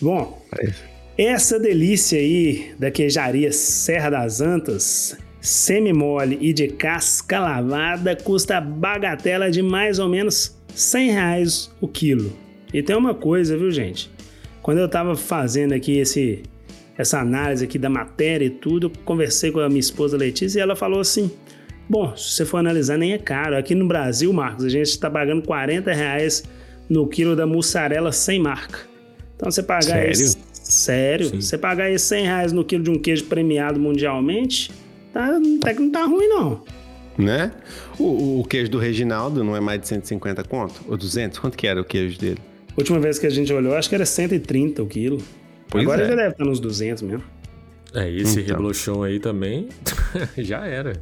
[0.00, 0.40] Bom,
[1.18, 8.60] é essa delícia aí da queijaria Serra das Antas, semi-mole e de casca lavada, custa
[8.60, 12.32] bagatela de mais ou menos 100 reais o quilo.
[12.72, 14.08] E tem uma coisa, viu, gente?
[14.62, 16.44] Quando eu tava fazendo aqui esse
[16.96, 20.62] essa análise aqui da matéria e tudo, eu conversei com a minha esposa Letícia e
[20.62, 21.30] ela falou assim:
[21.88, 23.56] Bom, se você for analisar, nem é caro.
[23.56, 26.44] Aqui no Brasil, Marcos, a gente está pagando 40 reais
[26.88, 28.80] no quilo da mussarela sem marca.
[29.36, 30.10] Então você pagar Sério?
[30.10, 31.26] Esse, sério?
[31.26, 31.40] Sim.
[31.40, 34.70] Você pagar aí 100 reais no quilo de um queijo premiado mundialmente,
[35.12, 36.62] tá, até que não tá ruim, não.
[37.18, 37.52] Né?
[37.98, 40.80] O, o, queijo do Reginaldo não é mais de 150 conto?
[40.88, 41.38] Ou 200?
[41.38, 42.38] Quanto que era o queijo dele?
[42.76, 45.22] Última vez que a gente olhou, acho que era 130 o quilo.
[45.72, 46.08] Pois Agora é.
[46.08, 47.24] já deve estar nos 200 mesmo.
[47.94, 48.56] É, e esse então.
[48.56, 49.70] Reblochon aí também
[50.36, 50.92] já era.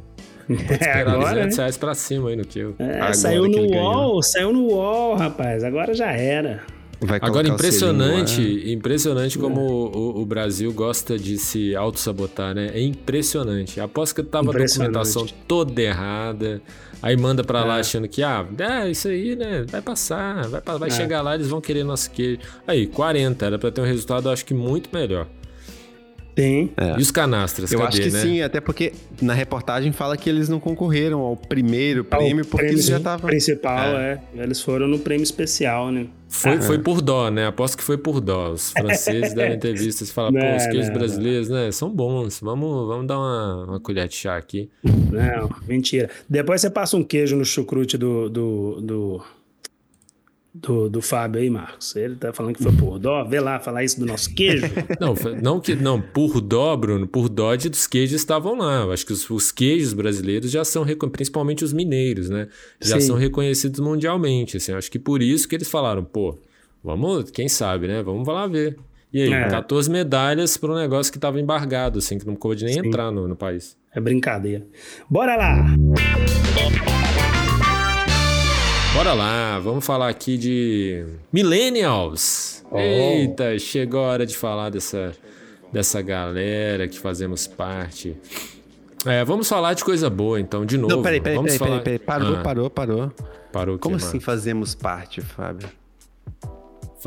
[0.79, 1.63] É, agora, 200 né?
[1.63, 2.73] reais pra cima aí no quilo.
[2.79, 5.63] É, saiu no UOL, saiu no UOL, rapaz.
[5.65, 6.61] Agora já era.
[7.03, 12.69] Vai Agora, impressionante, impressionante como o, o Brasil gosta de se auto-sabotar, né?
[12.75, 13.79] É impressionante.
[13.79, 16.61] Aposto que tava a documentação toda errada.
[17.01, 19.65] Aí manda pra lá achando que, ah, é, isso aí, né?
[19.67, 20.91] Vai passar, vai, vai É.
[20.91, 22.39] chegar lá, eles vão querer nosso queijo.
[22.67, 25.25] Aí, 40, era pra ter um resultado, acho que muito melhor.
[26.41, 26.71] Tem.
[26.97, 28.21] E os canastras, Eu cadê, acho que né?
[28.21, 32.77] sim, até porque na reportagem fala que eles não concorreram ao primeiro prêmio porque prêmio
[32.77, 33.29] eles já estavam.
[33.29, 34.19] principal, é.
[34.33, 36.07] Eles foram no prêmio especial, né?
[36.27, 37.45] Foi, foi por dó, né?
[37.45, 38.53] Aposto que foi por dó.
[38.53, 41.71] Os franceses devem ter visto e falar, pô, os queijos não, brasileiros, né?
[41.71, 42.39] São bons.
[42.39, 44.69] Vamos, vamos dar uma, uma colher de chá aqui.
[44.83, 46.09] Não, mentira.
[46.29, 49.23] Depois você passa um queijo no chucrute do, do, do,
[50.53, 51.95] do, do Fábio aí, Marcos.
[51.95, 53.23] Ele tá falando que foi por dó.
[53.23, 54.65] Vê lá falar isso do nosso queijo.
[54.99, 58.81] Não, não que não, por dó, Bruno, por dó de dos queijos estavam lá.
[58.81, 62.47] Eu acho que os, os queijos brasileiros já são, principalmente os mineiros, né?
[62.79, 63.07] Já Sim.
[63.07, 64.57] são reconhecidos mundialmente.
[64.57, 66.37] Assim, acho que por isso que eles falaram, pô,
[66.83, 68.03] vamos, quem sabe, né?
[68.03, 68.77] Vamos lá ver.
[69.13, 69.49] E aí, É.
[69.49, 72.87] 14 medalhas para um negócio que estava embargado, assim, que não pôde nem Sim.
[72.87, 73.77] entrar no, no país.
[73.93, 74.65] É brincadeira.
[75.09, 75.65] Bora lá!
[78.93, 82.63] Bora lá, vamos falar aqui de Millennials.
[82.69, 82.77] Oh.
[82.77, 85.13] Eita, chegou a hora de falar dessa,
[85.71, 88.15] dessa galera que fazemos parte.
[89.05, 90.93] É, vamos falar de coisa boa, então, de novo.
[90.95, 91.81] Não, peraí, peraí, vamos peraí, falar...
[91.81, 92.19] peraí, peraí.
[92.19, 93.11] Parou, Ah, parou, parou.
[93.51, 94.23] Parou Como assim Marcos?
[94.25, 95.67] fazemos parte, Fábio?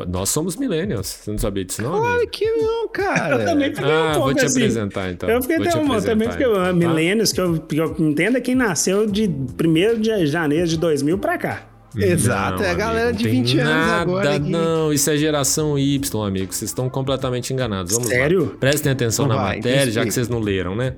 [0.08, 1.06] Nós somos Millennials.
[1.06, 1.92] Você não sabia disso, não?
[1.92, 2.30] Claro amigo?
[2.32, 3.36] que não, cara.
[3.42, 4.58] Eu também fiquei Ah, um vou pouco te assim.
[4.58, 5.28] apresentar, então.
[5.30, 6.72] Eu fiquei Vou até uma, também fiquei então, tá?
[6.72, 11.18] milênios, que eu, que eu entendo é quem nasceu de 1 de janeiro de 2000
[11.18, 11.62] pra cá.
[11.96, 14.35] Exato, Não, é a galera amigo, de não tem 20 anos nada, agora.
[14.37, 14.50] aqui.
[14.50, 16.52] Não, isso é geração Y, amigo.
[16.52, 17.92] Vocês estão completamente enganados.
[17.92, 18.44] Vamos Sério?
[18.46, 18.59] lá.
[18.59, 20.94] Prestem atenção na vai, matéria, já que vocês não leram, né?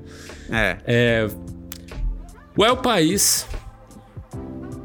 [0.50, 0.76] É.
[0.86, 1.28] É,
[2.56, 3.46] o El País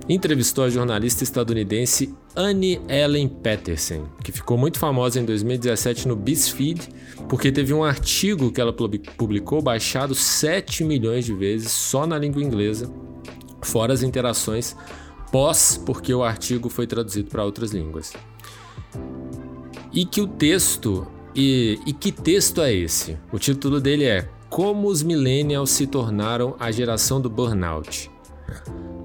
[0.09, 6.89] entrevistou a jornalista estadunidense Annie Ellen Patterson, que ficou muito famosa em 2017 no BuzzFeed,
[7.29, 12.17] porque teve um artigo que ela publi- publicou baixado 7 milhões de vezes só na
[12.17, 12.91] língua inglesa,
[13.61, 14.75] fora as interações
[15.31, 18.13] pós, porque o artigo foi traduzido para outras línguas.
[19.93, 21.07] E que o texto.
[21.33, 23.17] E, e que texto é esse?
[23.31, 28.11] O título dele é Como os Millennials se tornaram a geração do burnout.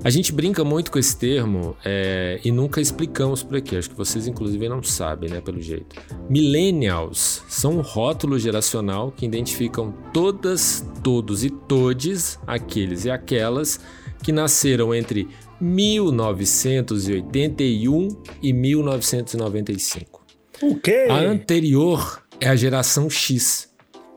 [0.02, 3.76] A gente brinca muito com esse termo é, e nunca explicamos por aqui.
[3.76, 5.40] Acho que vocês, inclusive, não sabem, né?
[5.40, 5.96] Pelo jeito.
[6.28, 13.80] Millennials são um rótulo geracional que identificam todas, todos e todes aqueles e aquelas
[14.22, 15.28] que nasceram entre
[15.60, 18.08] 1981
[18.42, 20.24] e 1995.
[20.62, 21.06] O quê?
[21.08, 23.68] A anterior é a geração X.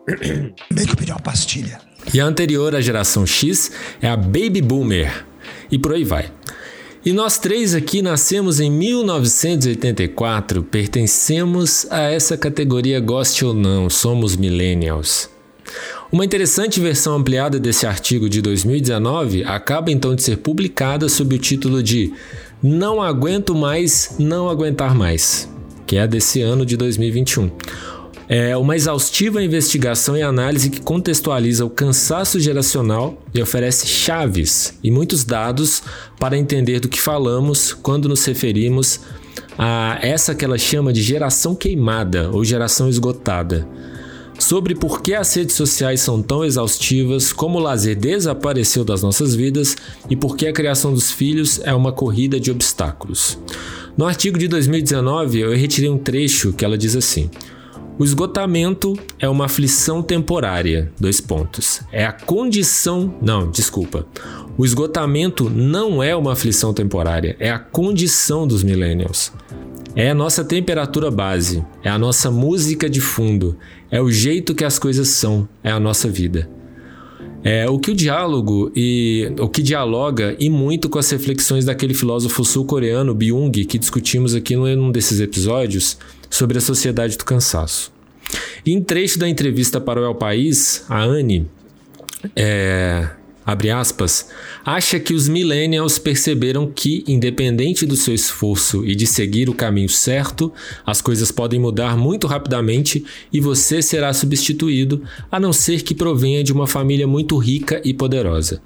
[0.72, 1.82] Bem que eu pedi uma pastilha.
[2.14, 3.72] E a anterior à geração X
[4.02, 5.26] é a Baby Boomer.
[5.72, 6.32] E por aí vai.
[7.06, 14.36] E nós três aqui nascemos em 1984, pertencemos a essa categoria, goste ou não, somos
[14.36, 15.30] millennials.
[16.12, 21.38] Uma interessante versão ampliada desse artigo de 2019 acaba então de ser publicada sob o
[21.38, 22.12] título de
[22.64, 25.48] Não Aguento Mais, Não Aguentar Mais,
[25.86, 27.52] que é desse ano de 2021.
[28.28, 34.90] É uma exaustiva investigação e análise que contextualiza o cansaço geracional e oferece chaves e
[34.90, 35.84] muitos dados
[36.20, 39.00] para entender do que falamos quando nos referimos
[39.56, 43.68] a essa que ela chama de geração queimada ou geração esgotada.
[44.40, 49.36] Sobre por que as redes sociais são tão exaustivas, como o lazer desapareceu das nossas
[49.36, 49.76] vidas
[50.10, 53.38] e por que a criação dos filhos é uma corrida de obstáculos.
[53.98, 57.30] No artigo de 2019, eu retirei um trecho que ela diz assim:
[58.00, 60.90] o esgotamento é uma aflição temporária.
[60.98, 61.82] Dois pontos.
[61.92, 63.14] É a condição.
[63.22, 64.08] Não, desculpa.
[64.58, 69.34] O esgotamento não é uma aflição temporária, é a condição dos millennials.
[69.96, 73.58] É a nossa temperatura base, é a nossa música de fundo,
[73.92, 76.50] é o jeito que as coisas são, é a nossa vida.
[77.44, 81.94] É o que o diálogo e o que dialoga e muito com as reflexões daquele
[81.94, 85.98] filósofo sul-coreano Byung que discutimos aqui num desses episódios
[86.30, 87.94] sobre a sociedade do cansaço.
[88.66, 91.48] Em trecho da entrevista para o El País, a Anne,
[92.36, 93.10] é,
[93.50, 94.30] abre aspas,
[94.64, 99.90] acha que os millennials perceberam que, independente do seu esforço e de seguir o caminho
[99.90, 100.54] certo,
[100.86, 106.44] as coisas podem mudar muito rapidamente e você será substituído, a não ser que provenha
[106.44, 108.62] de uma família muito rica e poderosa.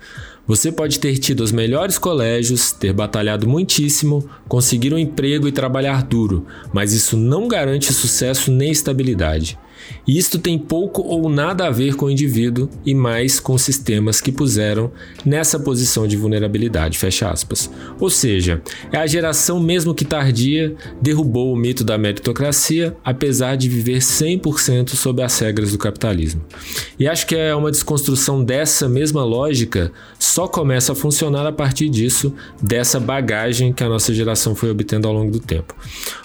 [0.46, 6.04] Você pode ter tido os melhores colégios, ter batalhado muitíssimo, conseguir um emprego e trabalhar
[6.04, 9.58] duro, mas isso não garante sucesso nem estabilidade.
[10.08, 14.20] E isto tem pouco ou nada a ver com o indivíduo e mais com sistemas
[14.20, 14.92] que puseram
[15.26, 17.70] nessa posição de vulnerabilidade, fecha aspas.
[18.00, 18.62] Ou seja,
[18.92, 24.90] é a geração mesmo que tardia derrubou o mito da meritocracia, apesar de viver 100%
[24.90, 26.42] sob as regras do capitalismo.
[27.00, 31.90] E acho que é uma desconstrução dessa mesma lógica só começa a funcionar a partir
[31.90, 35.76] disso, dessa bagagem que a nossa geração foi obtendo ao longo do tempo.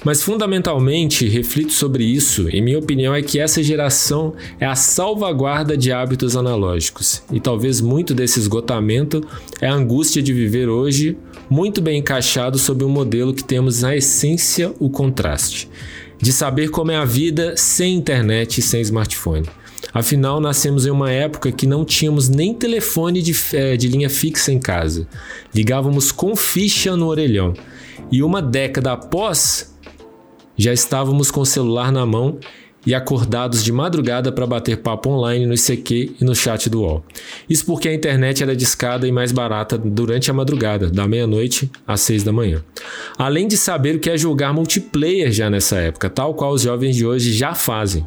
[0.04, 5.74] Mas fundamentalmente, reflito sobre isso e minha opinião é que essa geração é a salvaguarda
[5.74, 7.22] de hábitos analógicos.
[7.32, 9.26] E talvez muito desse esgotamento
[9.58, 11.16] é a angústia de viver hoje
[11.48, 15.70] muito bem encaixado sob um modelo que temos na essência o contraste.
[16.18, 19.48] De saber como é a vida sem internet e sem smartphone.
[19.94, 24.52] Afinal, nascemos em uma época que não tínhamos nem telefone de, é, de linha fixa
[24.52, 25.08] em casa.
[25.54, 27.54] Ligávamos com ficha no orelhão.
[28.12, 29.74] E uma década após,
[30.54, 32.38] já estávamos com o celular na mão
[32.86, 37.04] e acordados de madrugada para bater papo online no ICQ e no chat do UOL.
[37.48, 42.00] Isso porque a internet era discada e mais barata durante a madrugada, da meia-noite às
[42.00, 42.62] seis da manhã.
[43.18, 46.96] Além de saber o que é jogar multiplayer já nessa época, tal qual os jovens
[46.96, 48.06] de hoje já fazem.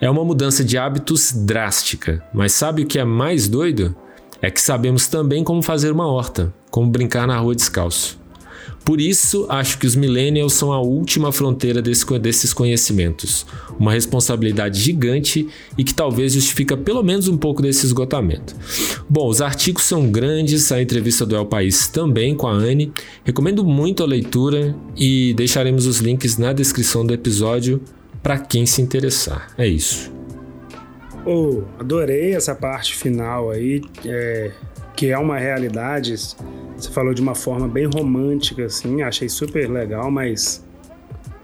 [0.00, 3.94] É uma mudança de hábitos drástica, mas sabe o que é mais doido?
[4.42, 8.23] É que sabemos também como fazer uma horta, como brincar na rua descalço.
[8.84, 13.46] Por isso, acho que os millennials são a última fronteira desse, desses conhecimentos.
[13.78, 18.54] Uma responsabilidade gigante e que talvez justifica pelo menos um pouco desse esgotamento.
[19.08, 22.92] Bom, os artigos são grandes, a entrevista do El País também com a Anne.
[23.24, 27.80] Recomendo muito a leitura e deixaremos os links na descrição do episódio
[28.22, 29.52] para quem se interessar.
[29.56, 30.12] É isso.
[31.26, 34.50] Oh, adorei essa parte final aí, é,
[34.96, 36.14] que é uma realidade.
[36.14, 40.64] Você falou de uma forma bem romântica, assim, achei super legal, mas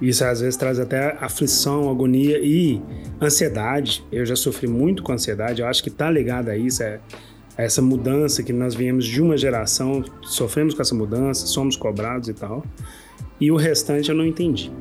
[0.00, 2.80] isso às vezes traz até aflição, agonia e
[3.20, 4.04] ansiedade.
[4.10, 7.00] Eu já sofri muito com ansiedade, eu acho que tá ligado a isso, é
[7.56, 12.34] essa mudança que nós viemos de uma geração, sofremos com essa mudança, somos cobrados e
[12.34, 12.64] tal.
[13.38, 14.72] E o restante eu não entendi.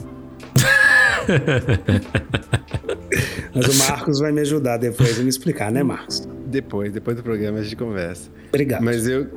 [3.53, 6.27] Mas o Marcos vai me ajudar depois a me explicar, né, Marcos?
[6.49, 8.29] Depois, depois do programa a gente conversa.
[8.49, 8.83] Obrigado.
[8.83, 9.27] Mas eu,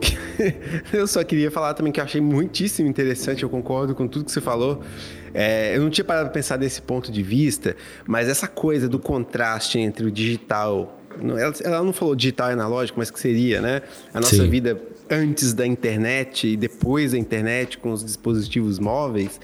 [0.93, 4.33] eu só queria falar também que eu achei muitíssimo interessante, eu concordo com tudo que
[4.33, 4.83] você falou.
[5.35, 8.99] É, eu não tinha parado para pensar desse ponto de vista, mas essa coisa do
[8.99, 10.99] contraste entre o digital.
[11.21, 13.83] Ela, ela não falou digital e analógico, mas que seria, né?
[14.13, 14.49] A nossa Sim.
[14.49, 19.39] vida antes da internet e depois da internet com os dispositivos móveis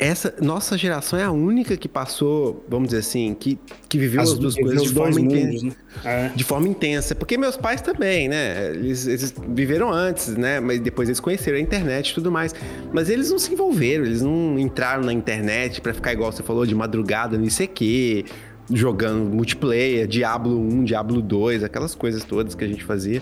[0.00, 4.30] essa nossa geração é a única que passou, vamos dizer assim, que, que viveu as,
[4.30, 5.72] as duas coisas de forma, intensa, né?
[6.02, 6.28] é.
[6.34, 7.14] de forma intensa.
[7.14, 8.70] Porque meus pais também, né?
[8.70, 10.58] Eles, eles, viveram antes, né?
[10.58, 12.54] Mas depois eles conheceram a internet e tudo mais.
[12.94, 16.64] Mas eles não se envolveram, eles não entraram na internet para ficar igual você falou,
[16.64, 18.24] de madrugada no ICQ,
[18.72, 23.20] jogando multiplayer, Diablo 1, Diablo 2, aquelas coisas todas que a gente fazia.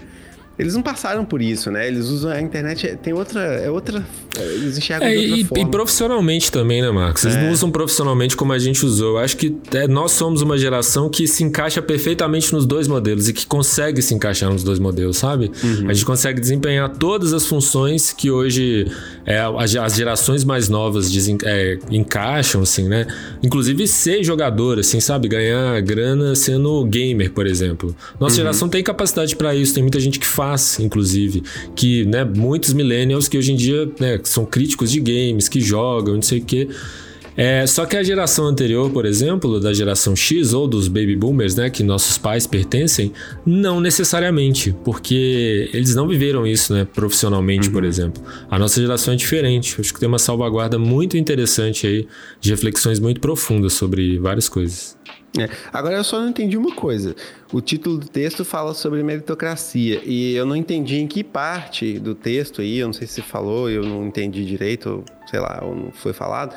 [0.58, 1.86] Eles não passaram por isso, né?
[1.86, 3.40] Eles usam a internet, tem outra.
[3.40, 4.04] É outra
[4.40, 7.24] eles enxergam é, e, e profissionalmente também, né, Marcos?
[7.24, 7.42] Eles É.
[7.42, 9.10] não usam profissionalmente como a gente usou.
[9.12, 13.28] Eu acho que é, nós somos uma geração que se encaixa perfeitamente nos dois modelos
[13.28, 15.50] e que consegue se encaixar nos dois modelos, sabe?
[15.62, 15.88] Uhum.
[15.88, 18.86] A gente consegue desempenhar todas as funções que hoje
[19.26, 23.06] é, as as gerações mais novas desen- é, encaixam, assim, né?
[23.42, 25.28] Inclusive ser jogador, assim, sabe?
[25.28, 27.94] Ganhar grana sendo gamer, por exemplo.
[28.20, 28.36] Nossa Uhum.
[28.38, 30.47] geração tem capacidade para isso, tem muita gente que faz,
[30.80, 31.42] inclusive.
[31.74, 36.14] Que, né, muitos millennials que hoje em dia né, são críticos de games, que jogam,
[36.14, 36.68] não sei o quê.
[37.40, 41.54] É, só que a geração anterior, por exemplo, da geração X ou dos baby boomers,
[41.54, 43.12] né, que nossos pais pertencem,
[43.46, 48.20] não necessariamente, porque eles não viveram isso, né, profissionalmente, por exemplo.
[48.50, 49.80] A nossa geração é diferente.
[49.80, 52.08] Acho que tem uma salvaguarda muito interessante aí
[52.40, 54.98] de reflexões muito profundas sobre várias coisas.
[55.38, 55.48] É.
[55.72, 57.14] Agora eu só não entendi uma coisa.
[57.52, 62.14] O título do texto fala sobre meritocracia e eu não entendi em que parte do
[62.14, 65.60] texto aí, eu não sei se você falou, eu não entendi direito, ou, sei lá,
[65.62, 66.54] ou não foi falado,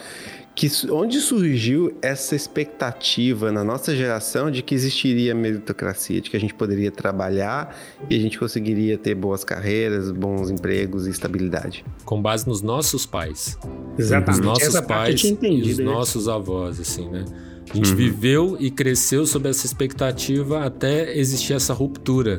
[0.54, 6.40] que onde surgiu essa expectativa na nossa geração de que existiria meritocracia, de que a
[6.40, 7.76] gente poderia trabalhar
[8.10, 11.86] e a gente conseguiria ter boas carreiras, bons empregos e estabilidade.
[12.04, 13.58] Com base nos nossos pais.
[13.98, 14.42] Exatamente.
[14.42, 15.86] Os nossos Essa parte eu pais tinha e os né?
[15.86, 17.24] nossos avós, assim, né?
[17.70, 22.38] A gente viveu e cresceu sob essa expectativa até existir essa ruptura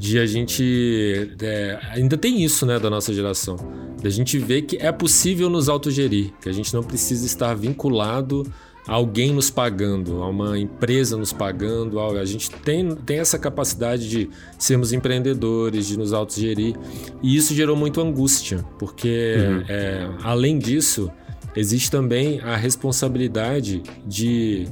[0.00, 3.56] de a gente é, ainda tem isso, né, da nossa geração,
[4.02, 8.50] da gente ver que é possível nos autogerir, que a gente não precisa estar vinculado
[8.88, 13.38] a alguém nos pagando, a uma empresa nos pagando, a a gente tem, tem essa
[13.38, 16.74] capacidade de sermos empreendedores, de nos autogerir,
[17.22, 19.34] e isso gerou muito angústia, porque
[19.68, 21.10] é, além disso
[21.56, 24.68] existe também a responsabilidade de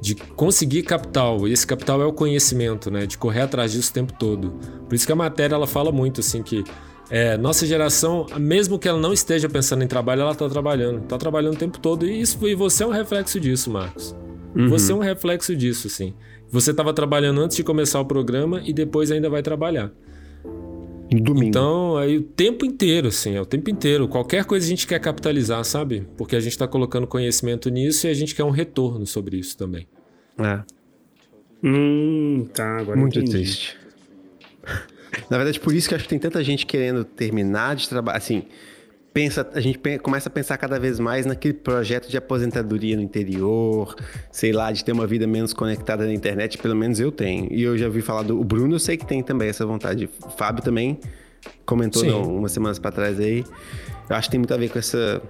[0.00, 1.46] de conseguir capital.
[1.46, 3.04] E esse capital é o conhecimento, né?
[3.04, 4.52] De correr atrás disso o tempo todo.
[4.88, 6.64] Por isso que a matéria ela fala muito assim que
[7.10, 11.02] é, nossa geração, mesmo que ela não esteja pensando em trabalho, ela está trabalhando.
[11.02, 12.06] Está trabalhando o tempo todo.
[12.06, 14.14] E, isso, e você é um reflexo disso, Marcos.
[14.54, 14.68] Uhum.
[14.68, 16.14] Você é um reflexo disso, sim.
[16.50, 19.92] Você estava trabalhando antes de começar o programa e depois ainda vai trabalhar.
[21.10, 21.48] Domingo.
[21.48, 24.06] Então, aí o tempo inteiro, assim, é o tempo inteiro.
[24.06, 26.06] Qualquer coisa a gente quer capitalizar, sabe?
[26.16, 29.56] Porque a gente está colocando conhecimento nisso e a gente quer um retorno sobre isso
[29.56, 29.88] também.
[30.38, 30.62] É.
[31.62, 33.32] Hum, tá, agora Muito entendi.
[33.32, 33.76] triste.
[35.28, 38.18] Na verdade, por isso que acho que tem tanta gente querendo terminar de trabalhar.
[38.18, 38.44] Assim,
[39.12, 43.94] pensa, a gente começa a pensar cada vez mais naquele projeto de aposentadoria no interior,
[44.30, 47.52] sei lá, de ter uma vida menos conectada na internet, pelo menos eu tenho.
[47.52, 50.08] E eu já ouvi falar do o Bruno, eu sei que tem também essa vontade.
[50.24, 50.98] O Fábio também
[51.64, 53.44] comentou não, umas semanas pra trás aí.
[54.08, 55.20] Eu acho que tem muito a ver com essa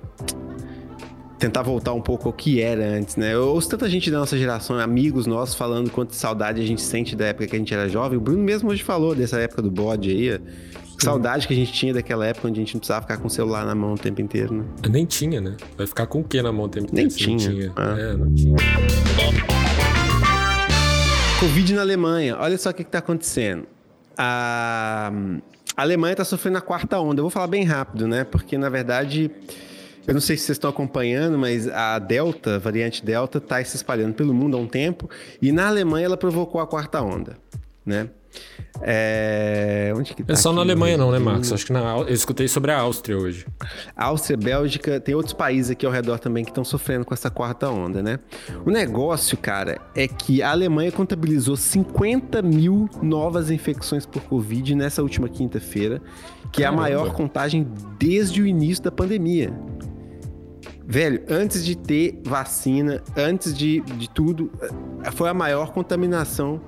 [1.38, 3.32] tentar voltar um pouco ao que era antes, né?
[3.32, 7.16] Eu ouço tanta gente da nossa geração, amigos nossos, falando quanto saudade a gente sente
[7.16, 8.18] da época que a gente era jovem.
[8.18, 10.38] O Bruno mesmo hoje falou dessa época do bode aí.
[11.00, 13.26] Que saudade que a gente tinha daquela época onde a gente não precisava ficar com
[13.26, 14.64] o celular na mão o tempo inteiro, né?
[14.86, 15.56] Nem tinha, né?
[15.74, 17.72] Vai ficar com o que na mão o tempo Nem inteiro se não tinha.
[17.74, 17.96] Ah.
[17.98, 18.56] É, não tinha.
[21.40, 22.36] Covid na Alemanha.
[22.38, 23.66] Olha só o que está acontecendo.
[24.14, 25.10] A
[25.74, 27.20] a Alemanha está sofrendo a quarta onda.
[27.20, 28.22] Eu vou falar bem rápido, né?
[28.22, 29.30] Porque, na verdade,
[30.06, 33.76] eu não sei se vocês estão acompanhando, mas a Delta, a variante Delta, está se
[33.76, 35.08] espalhando pelo mundo há um tempo.
[35.40, 37.38] E na Alemanha ela provocou a quarta onda,
[37.86, 38.10] né?
[38.82, 40.70] É, onde que tá É só na aqui?
[40.70, 41.52] Alemanha não, né, Marcos?
[41.52, 43.46] Acho que na, eu escutei sobre a Áustria hoje.
[43.94, 47.68] Áustria, Bélgica, tem outros países aqui ao redor também que estão sofrendo com essa quarta
[47.68, 48.18] onda, né?
[48.64, 55.02] O negócio, cara, é que a Alemanha contabilizou 50 mil novas infecções por Covid nessa
[55.02, 56.00] última quinta-feira,
[56.50, 56.82] que é a Caramba.
[56.82, 57.66] maior contagem
[57.98, 59.52] desde o início da pandemia.
[60.86, 64.50] Velho, antes de ter vacina, antes de, de tudo,
[65.04, 66.60] eh, foi a maior contaminação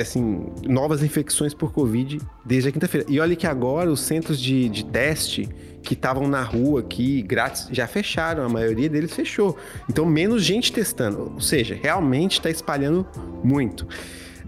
[0.00, 3.06] assim, novas infecções por Covid desde a quinta-feira.
[3.08, 5.48] E olha que agora os centros de, de teste
[5.82, 8.42] que estavam na rua aqui, grátis, já fecharam.
[8.42, 9.56] A maioria deles fechou.
[9.88, 11.32] Então, menos gente testando.
[11.34, 13.06] Ou seja, realmente está espalhando
[13.44, 13.86] muito.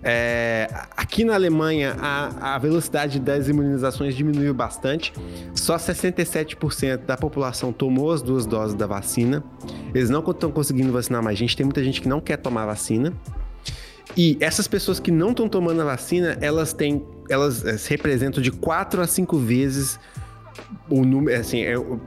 [0.03, 5.13] É, aqui na Alemanha, a, a velocidade das imunizações diminuiu bastante.
[5.55, 9.43] Só 67% da população tomou as duas doses da vacina.
[9.95, 11.57] Eles não estão conseguindo vacinar mais gente.
[11.57, 13.13] Tem muita gente que não quer tomar vacina.
[14.15, 18.43] E essas pessoas que não estão tomando a vacina, elas têm, elas eh, se representam
[18.43, 19.99] de 4 a 5 vezes
[20.89, 21.99] o número, assim, é um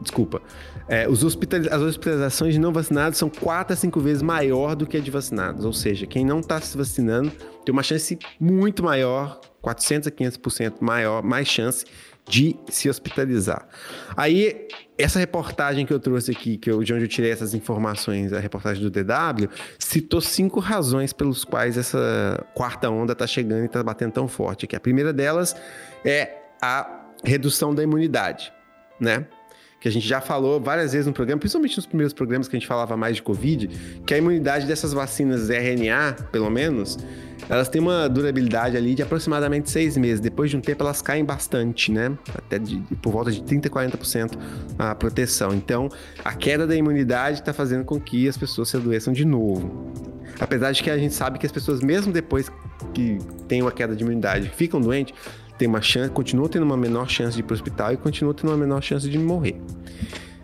[0.00, 0.40] Desculpa.
[0.88, 4.86] É, os hospitali- as hospitalizações de não vacinados são 4 a 5 vezes maior do
[4.86, 5.64] que a de vacinados.
[5.64, 7.30] Ou seja, quem não está se vacinando
[7.64, 11.84] tem uma chance muito maior, 400 a 500% maior, mais chance
[12.28, 13.66] de se hospitalizar.
[14.16, 14.66] Aí,
[14.98, 18.38] essa reportagem que eu trouxe aqui, que eu, de onde eu tirei essas informações, a
[18.40, 23.82] reportagem do DW, citou cinco razões pelos quais essa quarta onda está chegando e está
[23.82, 24.74] batendo tão forte aqui.
[24.74, 25.54] A primeira delas
[26.04, 26.32] é
[26.62, 28.52] a redução da imunidade,
[29.00, 29.26] né?
[29.80, 32.58] Que a gente já falou várias vezes no programa, principalmente nos primeiros programas que a
[32.58, 33.68] gente falava mais de Covid,
[34.06, 36.98] que a imunidade dessas vacinas RNA, pelo menos,
[37.48, 40.20] elas têm uma durabilidade ali de aproximadamente seis meses.
[40.20, 42.16] Depois de um tempo, elas caem bastante, né?
[42.34, 44.32] Até de, por volta de 30%, 40%
[44.78, 45.54] a proteção.
[45.54, 45.88] Então,
[46.24, 49.92] a queda da imunidade está fazendo com que as pessoas se adoeçam de novo.
[50.40, 52.50] Apesar de que a gente sabe que as pessoas, mesmo depois
[52.92, 55.14] que tem uma queda de imunidade, ficam doentes,
[55.58, 58.34] tem uma chance, continuam tendo uma menor chance de ir para o hospital e continuam
[58.34, 59.60] tendo uma menor chance de morrer.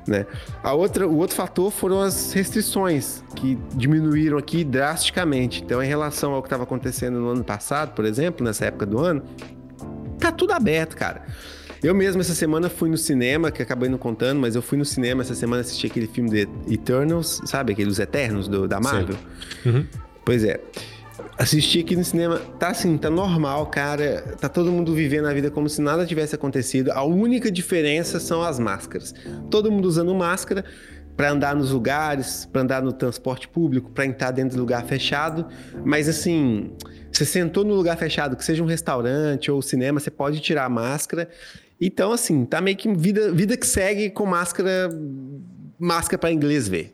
[0.07, 0.27] Né?
[0.63, 5.63] A outra, o outro fator foram as restrições, que diminuíram aqui drasticamente.
[5.63, 8.99] Então, em relação ao que estava acontecendo no ano passado, por exemplo, nessa época do
[8.99, 9.23] ano,
[10.19, 11.23] tá tudo aberto, cara.
[11.83, 14.85] Eu mesmo essa semana fui no cinema, que acabei não contando, mas eu fui no
[14.85, 17.73] cinema essa semana assistir aquele filme de Eternals, sabe?
[17.73, 19.17] Aqueles Eternos do, da Marvel.
[20.25, 20.61] Pois é.
[21.39, 24.23] Assisti aqui no cinema, tá assim, tá normal, cara.
[24.41, 26.91] Tá todo mundo vivendo a vida como se nada tivesse acontecido.
[26.93, 29.15] A única diferença são as máscaras.
[29.51, 30.65] Todo mundo usando máscara
[31.17, 35.47] para andar nos lugares, para andar no transporte público, para entrar dentro do lugar fechado.
[35.85, 36.73] Mas assim,
[37.13, 40.69] você sentou no lugar fechado, que seja um restaurante ou cinema, você pode tirar a
[40.69, 41.29] máscara.
[41.81, 44.89] Então, assim, tá meio que vida, vida que segue com máscara,
[45.79, 46.93] máscara para inglês ver.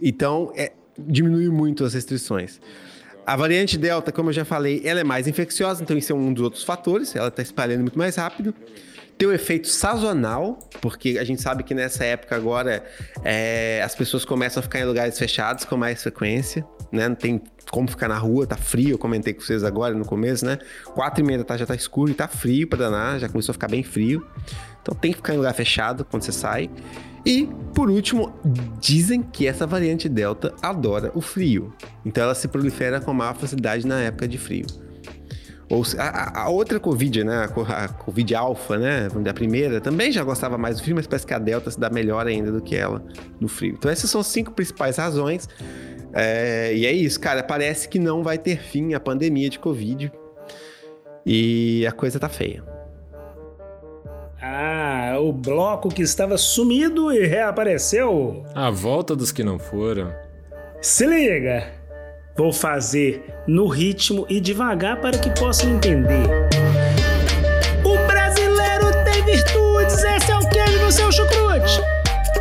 [0.00, 2.60] Então, é, diminui muito as restrições.
[3.26, 6.32] A variante Delta, como eu já falei, ela é mais infecciosa, então isso é um
[6.32, 8.54] dos outros fatores, ela está espalhando muito mais rápido.
[9.16, 12.84] Tem o efeito sazonal, porque a gente sabe que nessa época agora
[13.22, 17.08] é, as pessoas começam a ficar em lugares fechados com mais frequência, né?
[17.08, 20.44] Não tem como ficar na rua, tá frio, eu comentei com vocês agora no começo,
[20.44, 20.58] né?
[20.94, 23.68] Quatro e meia já tá escuro e tá frio pra danar, já começou a ficar
[23.68, 24.26] bem frio.
[24.82, 26.68] Então tem que ficar em lugar fechado quando você sai.
[27.26, 28.34] E, por último,
[28.80, 31.72] dizem que essa variante Delta adora o frio.
[32.04, 34.66] Então ela se prolifera com maior facilidade na época de frio.
[35.70, 37.44] Ou a, a outra Covid, né?
[37.44, 39.08] A, co- a Covid alfa, né?
[39.28, 41.88] A primeira também já gostava mais do frio, mas parece que a Delta se dá
[41.88, 43.02] melhor ainda do que ela
[43.40, 43.74] no frio.
[43.78, 45.48] Então essas são as cinco principais razões.
[46.12, 47.42] É, e é isso, cara.
[47.42, 50.12] Parece que não vai ter fim a pandemia de Covid.
[51.24, 52.62] E a coisa tá feia.
[55.24, 58.44] O bloco que estava sumido e reapareceu.
[58.54, 60.12] A volta dos que não foram.
[60.82, 61.66] Se liga!
[62.36, 66.26] Vou fazer no ritmo e devagar para que possam entender.
[67.82, 71.80] O brasileiro tem virtudes, esse é o queijo do seu chucrute.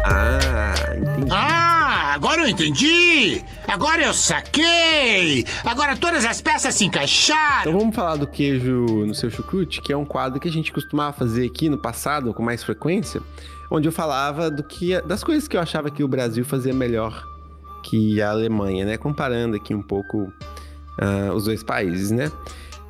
[0.04, 1.32] Ah, entendi.
[1.32, 3.46] Ah, agora eu entendi!
[3.68, 5.46] Agora eu saquei!
[5.64, 7.62] Agora todas as peças se encaixaram!
[7.62, 10.72] Então vamos falar do queijo no seu chucrute, que é um quadro que a gente
[10.72, 13.22] costumava fazer aqui no passado com mais frequência,
[13.72, 17.26] onde eu falava do que das coisas que eu achava que o Brasil fazia melhor
[17.84, 18.98] que a Alemanha, né?
[18.98, 20.32] Comparando aqui um pouco
[21.00, 22.32] ah, os dois países, né?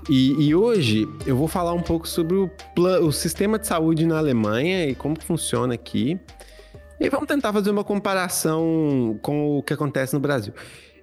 [0.09, 2.49] E, e hoje eu vou falar um pouco sobre o,
[3.01, 6.19] o sistema de saúde na Alemanha e como funciona aqui.
[7.03, 10.53] E vamos tentar fazer uma comparação com o que acontece no Brasil.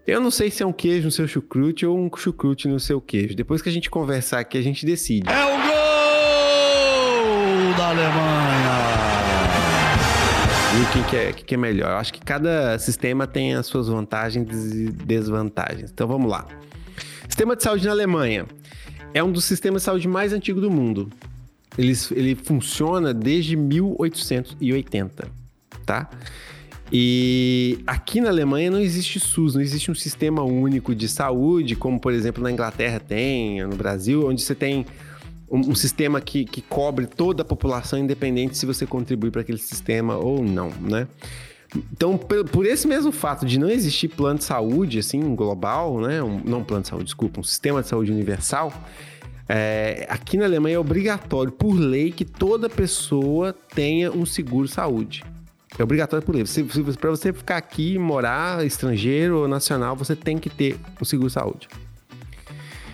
[0.06, 3.02] Eu não sei se é um queijo no seu chucrute ou um chucrute no seu
[3.02, 3.34] queijo.
[3.34, 5.28] Depois que a gente conversar aqui, a gente decide.
[5.28, 5.66] É o gol
[7.76, 8.70] da Alemanha!
[10.80, 11.90] E quem que é, quem que é melhor?
[11.90, 15.90] Eu acho que cada sistema tem as suas vantagens e desvantagens.
[15.90, 16.46] Então vamos lá.
[17.28, 18.46] Sistema de saúde na Alemanha
[19.12, 21.10] é um dos sistemas de saúde mais antigos do mundo.
[21.76, 25.39] Ele, ele funciona desde 1880,
[25.90, 26.08] tá?
[26.92, 31.98] E aqui na Alemanha não existe SUS, não existe um sistema único de saúde, como
[31.98, 34.86] por exemplo na Inglaterra tem, no Brasil, onde você tem
[35.50, 39.58] um, um sistema que, que cobre toda a população, independente se você contribui para aquele
[39.58, 41.08] sistema ou não, né?
[41.92, 46.20] Então, por, esse mesmo fato de não existir plano de saúde, assim, global, né?
[46.20, 48.72] Um, não plano de saúde, desculpa, um sistema de saúde universal,
[49.48, 55.24] é, aqui na Alemanha é obrigatório, por lei, que toda pessoa tenha um seguro saúde.
[55.80, 56.44] É obrigatório por lei.
[57.00, 61.68] Para você ficar aqui, morar, estrangeiro ou nacional, você tem que ter um seguro saúde.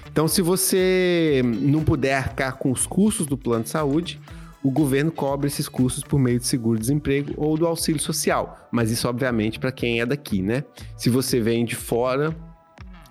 [0.08, 4.20] Então, se você não puder arcar com os custos do plano de saúde,
[4.62, 8.68] o governo cobre esses custos por meio de seguro-desemprego ou do auxílio social.
[8.70, 10.62] Mas isso, obviamente, para quem é daqui, né?
[10.96, 12.36] Se você vem de fora,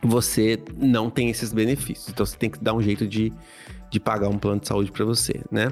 [0.01, 2.07] você não tem esses benefícios.
[2.07, 3.33] Então, você tem que dar um jeito de,
[3.91, 5.67] de pagar um plano de saúde para você, né?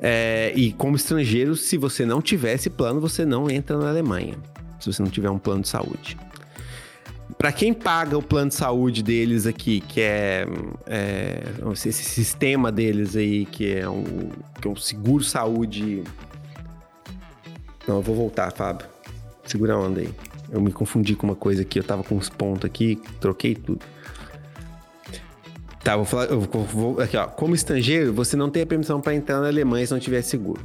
[0.00, 4.34] É, e como estrangeiro, se você não tiver esse plano, você não entra na Alemanha.
[4.80, 6.16] Se você não tiver um plano de saúde.
[7.38, 10.46] Para quem paga o plano de saúde deles aqui, que é,
[10.86, 11.42] é,
[11.72, 14.30] esse sistema deles aí, que é um,
[14.60, 16.04] que é um seguro saúde.
[17.88, 18.86] Não, eu vou voltar, Fábio.
[19.44, 20.10] Segura a onda aí.
[20.50, 23.84] Eu me confundi com uma coisa aqui, eu tava com uns pontos aqui, troquei tudo.
[25.84, 26.24] Tá, vou falar.
[26.26, 27.26] Eu vou, vou- aqui, ó.
[27.26, 30.60] Como estrangeiro, você não tem a permissão para entrar na Alemanha se não tiver seguro.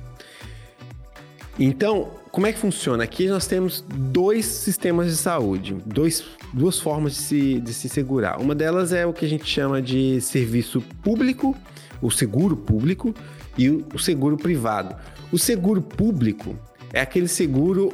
[1.60, 3.04] Então, como é que funciona?
[3.04, 8.40] Aqui nós temos dois sistemas de saúde, dois, duas formas de se, de se segurar.
[8.40, 11.54] Uma delas é o que a gente chama de serviço público,
[12.02, 13.14] o seguro público,
[13.58, 14.96] e o seguro privado.
[15.34, 16.58] O seguro público
[16.94, 17.92] é aquele seguro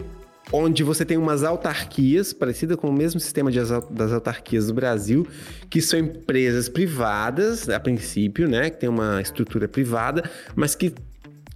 [0.52, 4.74] onde você tem umas autarquias, parecida com o mesmo sistema de as- das autarquias do
[4.74, 5.28] Brasil,
[5.70, 8.70] que são empresas privadas, a princípio, né?
[8.70, 10.93] Que tem uma estrutura privada, mas que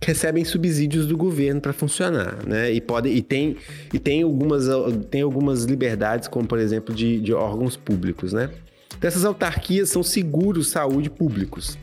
[0.01, 2.71] recebem subsídios do governo para funcionar, né?
[2.71, 3.57] E pode e tem
[3.93, 4.65] e tem algumas
[5.09, 8.49] tem algumas liberdades, como por exemplo de, de órgãos públicos, né?
[8.97, 11.77] Então, essas autarquias são seguros saúde públicos.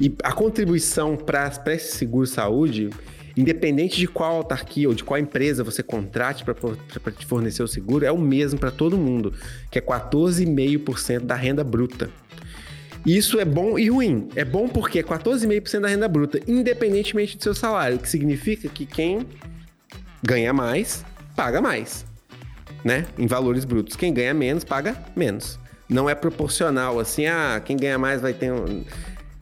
[0.00, 2.88] E a contribuição para esse seguro saúde,
[3.40, 8.04] independente de qual autarquia ou de qual empresa você contrate para te fornecer o seguro,
[8.04, 9.32] é o mesmo para todo mundo,
[9.70, 12.10] que é 14,5% da renda bruta.
[13.04, 14.28] Isso é bom e ruim.
[14.36, 18.68] É bom porque é 14,5% da renda bruta, independentemente do seu salário, o que significa
[18.68, 19.26] que quem
[20.22, 22.04] ganha mais, paga mais,
[22.84, 23.06] né?
[23.18, 23.96] Em valores brutos.
[23.96, 25.58] Quem ganha menos, paga menos.
[25.88, 28.84] Não é proporcional, assim, ah, quem ganha mais vai ter um...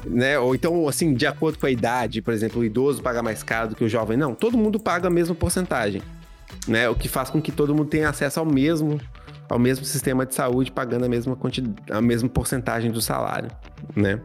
[0.07, 0.39] Né?
[0.39, 3.71] Ou então, assim, de acordo com a idade, por exemplo, o idoso paga mais caro
[3.71, 4.17] do que o jovem.
[4.17, 6.03] Não, todo mundo paga a mesma porcentagem,
[6.67, 6.89] né?
[6.89, 9.01] O que faz com que todo mundo tenha acesso ao mesmo
[9.49, 13.51] ao mesmo sistema de saúde, pagando a mesma quantidade, a mesma porcentagem do salário,
[13.97, 14.21] né?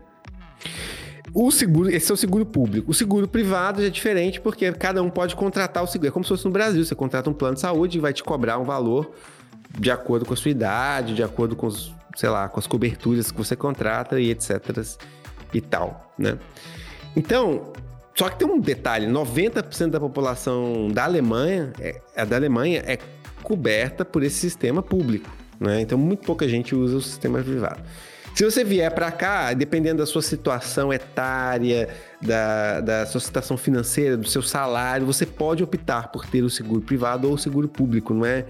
[1.33, 2.91] O seguro, esse é o seguro público.
[2.91, 6.09] O seguro privado já é diferente porque cada um pode contratar o seguro.
[6.09, 8.21] É como se fosse no Brasil, você contrata um plano de saúde e vai te
[8.21, 9.11] cobrar um valor
[9.79, 13.31] de acordo com a sua idade, de acordo com os, sei lá, com as coberturas
[13.31, 14.59] que você contrata e etc
[15.53, 16.37] e tal, né?
[17.15, 17.71] Então,
[18.15, 22.97] Só que tem um detalhe: 90% da população da Alemanha, é, a da Alemanha é
[23.41, 25.29] coberta por esse sistema público.
[25.59, 25.81] Né?
[25.81, 27.81] Então, muito pouca gente usa o sistema privado.
[28.35, 31.87] Se você vier para cá, dependendo da sua situação etária,
[32.19, 36.81] da, da sua situação financeira, do seu salário, você pode optar por ter o seguro
[36.81, 38.45] privado ou o seguro público, não é?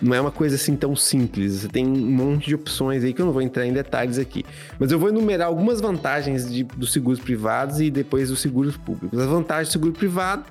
[0.00, 1.52] Não é uma coisa assim tão simples.
[1.52, 4.44] Você tem um monte de opções aí que eu não vou entrar em detalhes aqui.
[4.78, 9.18] Mas eu vou enumerar algumas vantagens de, dos seguros privados e depois dos seguros públicos.
[9.18, 10.44] As vantagens do seguro privado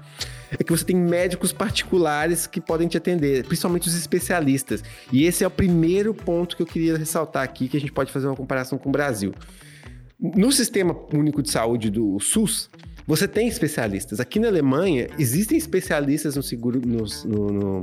[0.52, 4.84] é que você tem médicos particulares que podem te atender, principalmente os especialistas.
[5.12, 8.12] E esse é o primeiro ponto que eu queria ressaltar aqui, que a gente pode
[8.12, 9.34] fazer uma comparação com o Brasil.
[10.20, 12.70] No sistema único de saúde do SUS,
[13.06, 14.20] você tem especialistas.
[14.20, 17.82] Aqui na Alemanha, existem especialistas no seguro, no, no, no,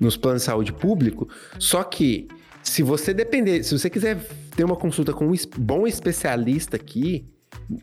[0.00, 1.28] nos planos de saúde público,
[1.58, 2.28] só que
[2.62, 4.18] se você depender, se você quiser
[4.56, 7.24] ter uma consulta com um bom especialista aqui,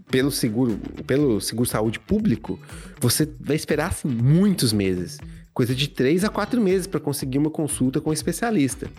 [0.10, 2.60] pelo seguro, pelo seguro saúde público,
[3.00, 5.18] você vai esperar assim, muitos meses,
[5.54, 8.90] coisa de três a quatro meses para conseguir uma consulta com um especialista.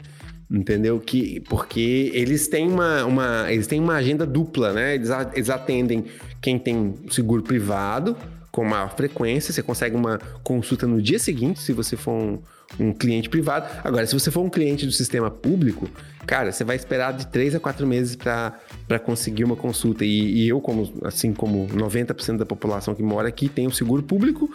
[0.51, 1.01] Entendeu?
[1.01, 4.95] Que, porque eles têm uma, uma, eles têm uma agenda dupla, né?
[4.95, 6.05] Eles, eles atendem
[6.41, 8.15] quem tem seguro privado
[8.53, 9.53] com maior frequência.
[9.53, 12.39] Você consegue uma consulta no dia seguinte, se você for um,
[12.79, 13.69] um cliente privado.
[13.83, 15.89] Agora, se você for um cliente do sistema público,
[16.27, 20.05] cara, você vai esperar de três a quatro meses para conseguir uma consulta.
[20.05, 24.03] E, e, eu, como, assim como 90% da população que mora aqui, tem um seguro
[24.03, 24.51] público.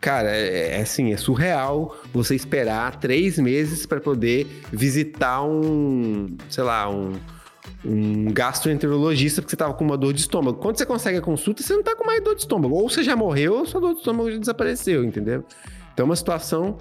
[0.00, 6.62] Cara, é, é assim, é surreal você esperar três meses para poder visitar um, sei
[6.62, 7.14] lá, um,
[7.84, 10.58] um gastroenterologista porque você tava com uma dor de estômago.
[10.58, 12.74] Quando você consegue a consulta, você não tá com mais dor de estômago.
[12.74, 15.44] Ou você já morreu ou sua dor de estômago já desapareceu, entendeu?
[15.92, 16.78] Então é uma situação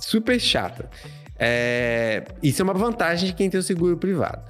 [0.00, 0.90] super chata.
[1.38, 2.24] É...
[2.42, 4.42] Isso é uma vantagem de quem tem o seguro privado.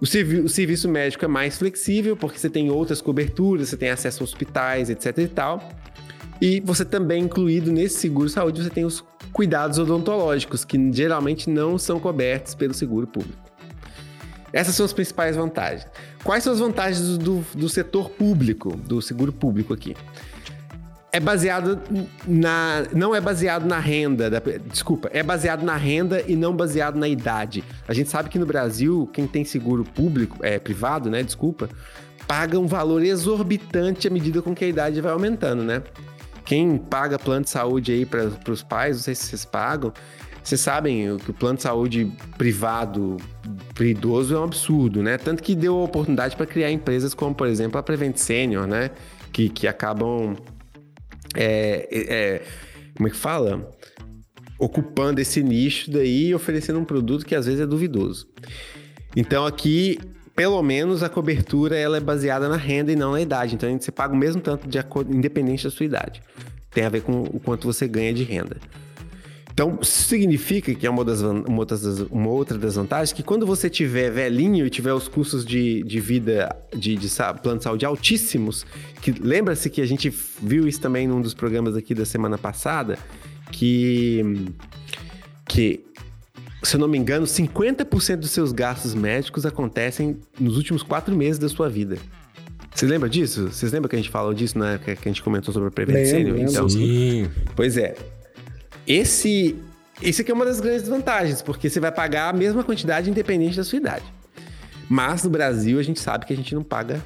[0.00, 3.90] O, servi o serviço médico é mais flexível porque você tem outras coberturas, você tem
[3.90, 5.68] acesso a hospitais, etc e tal.
[6.40, 11.78] E você também incluído nesse seguro saúde, você tem os cuidados odontológicos, que geralmente não
[11.78, 13.38] são cobertos pelo seguro público.
[14.52, 15.86] Essas são as principais vantagens.
[16.22, 19.96] Quais são as vantagens do, do setor público, do seguro público aqui?
[21.14, 21.80] É baseado
[22.26, 22.82] na.
[22.92, 24.28] Não é baseado na renda.
[24.28, 27.62] Da, desculpa, é baseado na renda e não baseado na idade.
[27.86, 31.22] A gente sabe que no Brasil, quem tem seguro público, é privado, né?
[31.22, 31.68] Desculpa,
[32.26, 35.84] paga um valor exorbitante à medida com que a idade vai aumentando, né?
[36.44, 39.92] Quem paga plano de saúde aí para os pais, não sei se vocês pagam,
[40.42, 43.18] vocês sabem que o plano de saúde privado
[43.72, 45.16] para idoso é um absurdo, né?
[45.16, 48.90] Tanto que deu oportunidade para criar empresas como, por exemplo, a Prevent Senior, né?
[49.32, 50.36] Que, que acabam.
[51.34, 52.42] É, é,
[52.96, 53.70] como é que fala?
[54.58, 58.28] Ocupando esse nicho daí e oferecendo um produto que às vezes é duvidoso.
[59.16, 59.98] Então aqui
[60.34, 63.54] pelo menos a cobertura ela é baseada na renda e não na idade.
[63.54, 66.22] Então você paga o mesmo tanto de acordo, independente da sua idade.
[66.70, 68.56] Tem a ver com o quanto você ganha de renda.
[69.54, 73.46] Então, isso significa que é uma, das, uma, outras, uma outra das vantagens que quando
[73.46, 77.08] você tiver velhinho e tiver os custos de, de vida de, de
[77.40, 78.66] plano de saúde altíssimos,
[79.00, 82.98] que lembra-se que a gente viu isso também num dos programas aqui da semana passada,
[83.52, 84.24] que,
[85.46, 85.84] que
[86.60, 91.38] se eu não me engano, 50% dos seus gastos médicos acontecem nos últimos quatro meses
[91.38, 91.96] da sua vida.
[92.74, 93.52] Você lembra disso?
[93.52, 95.70] Vocês lembram que a gente falou disso na época que a gente comentou sobre a
[95.70, 96.18] prevenção?
[96.36, 97.30] Então, Sim.
[97.54, 97.94] Pois é.
[98.86, 99.56] Esse,
[100.02, 103.56] esse aqui é uma das grandes vantagens, porque você vai pagar a mesma quantidade independente
[103.56, 104.04] da sua idade.
[104.88, 107.02] Mas no Brasil a gente sabe que a gente não paga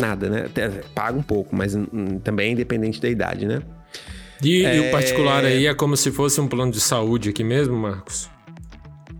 [0.00, 0.44] nada, né?
[0.46, 3.62] Até paga um pouco, mas hum, também é independente da idade, né?
[4.42, 4.76] E, é...
[4.76, 8.30] e o particular aí é como se fosse um plano de saúde aqui mesmo, Marcos?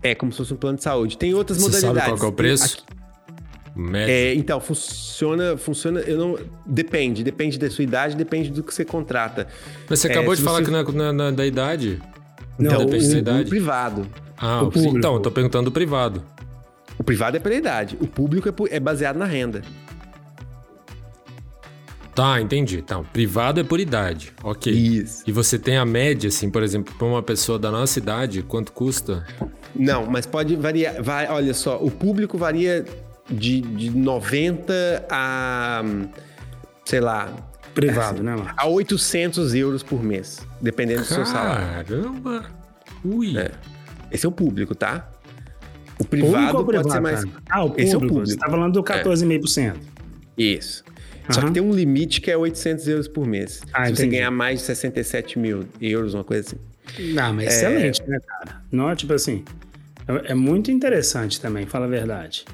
[0.01, 1.17] É como se fosse um plano de saúde.
[1.17, 2.09] Tem outras Você modalidades.
[2.09, 2.85] Sabe qual é o preço?
[4.07, 8.85] É, então, funciona, funciona, eu não, depende, depende da sua idade, depende do que você
[8.85, 9.47] contrata.
[9.89, 10.65] Mas você acabou é, de falar você...
[10.65, 12.01] que não é na, na, da idade?
[12.57, 13.43] Não, não depende o, da idade.
[13.43, 14.07] O privado.
[14.37, 16.23] Ah, o sim, então, eu tô perguntando do privado.
[16.97, 19.61] O privado é pela idade, o público é, é baseado na renda.
[22.15, 22.77] Tá, entendi.
[22.77, 24.31] Então, privado é por idade.
[24.41, 24.71] Ok.
[24.71, 25.21] Isso.
[25.27, 28.71] E você tem a média, assim, por exemplo, para uma pessoa da nossa idade, quanto
[28.71, 29.25] custa?
[29.75, 31.03] Não, mas pode variar.
[31.03, 32.85] Vai, olha só, o público varia
[33.29, 35.83] de, de 90 a.
[36.85, 37.33] sei lá.
[37.73, 38.53] Privado, né, Marcos?
[38.55, 41.85] A 800 euros por mês, dependendo do seu salário.
[41.85, 42.45] Caramba!
[43.03, 43.37] Ui!
[43.37, 43.51] É.
[44.09, 45.09] Esse é o público, tá?
[45.99, 47.25] O privado pode privado, ser mais.
[47.25, 47.43] Cara?
[47.49, 47.81] Ah, o público.
[47.81, 48.27] Esse é o público.
[48.27, 49.73] Você tá falando do 14,5%.
[50.37, 50.41] É.
[50.41, 50.83] Isso.
[51.29, 53.61] Só que tem um limite que é 800 euros por mês.
[53.73, 54.01] Ah, Se entendi.
[54.01, 57.13] você ganhar mais de 67 mil euros, uma coisa assim.
[57.13, 57.47] Não, mas é...
[57.47, 58.61] excelente, né, cara?
[58.71, 59.43] Não, tipo assim,
[60.07, 62.45] é, é muito interessante também, fala a verdade.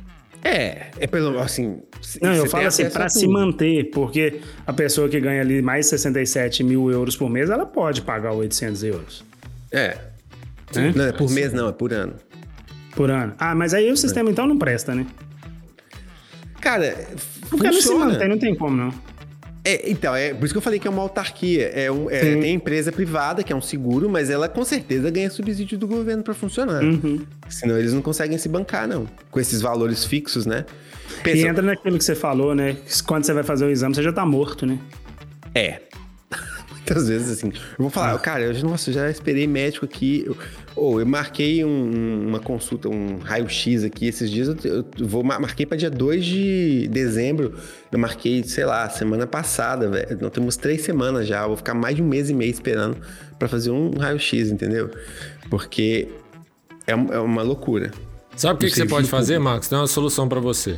[0.44, 1.82] É, é pelo assim.
[2.22, 5.62] Não, eu falo assim, acesso pra a se manter, porque a pessoa que ganha ali
[5.62, 9.24] mais 67 mil euros por mês, ela pode pagar 800 euros
[9.72, 9.98] É.
[10.76, 10.92] Hã?
[10.96, 12.16] Não, é por mês, não, é por ano.
[12.96, 13.34] por ano.
[13.38, 15.06] Ah, mas aí o sistema então não presta, né?
[16.60, 16.96] Cara,
[17.50, 18.06] Porque não se funciona.
[18.06, 18.94] mantém, não tem como não.
[19.64, 21.68] É, então, é por isso que eu falei que é uma autarquia.
[21.68, 25.30] É um, é, tem empresa privada, que é um seguro, mas ela com certeza ganha
[25.30, 26.84] subsídio do governo pra funcionar.
[26.84, 27.26] Uhum.
[27.48, 29.08] Senão eles não conseguem se bancar, não.
[29.30, 30.66] Com esses valores fixos, né?
[31.20, 32.76] E Pensa, entra naquilo que você falou, né?
[33.06, 34.80] Quando você vai fazer o exame, você já tá morto, né?
[35.54, 35.82] É.
[36.88, 37.48] Muitas vezes, assim.
[37.50, 40.24] Eu vou falar, cara, eu, nossa, eu já esperei médico aqui.
[40.26, 40.36] Eu,
[40.76, 44.48] ou eu marquei um- uma consulta, um raio-x aqui esses dias.
[44.66, 47.54] Eu, eu vou, mar- marquei para dia 2 de dezembro.
[47.92, 50.18] Eu marquei, sei lá, semana passada, velho.
[50.20, 51.44] Nós temos três semanas já.
[51.44, 52.98] Eu vou ficar mais de um mês e meio esperando
[53.38, 54.90] para fazer um raio-x, entendeu?
[55.50, 56.08] Porque
[56.88, 57.92] é, é uma loucura.
[58.36, 59.50] Sabe o que, que você pode fazer, público.
[59.52, 59.68] Marcos?
[59.68, 60.78] Tem uma solução pra você.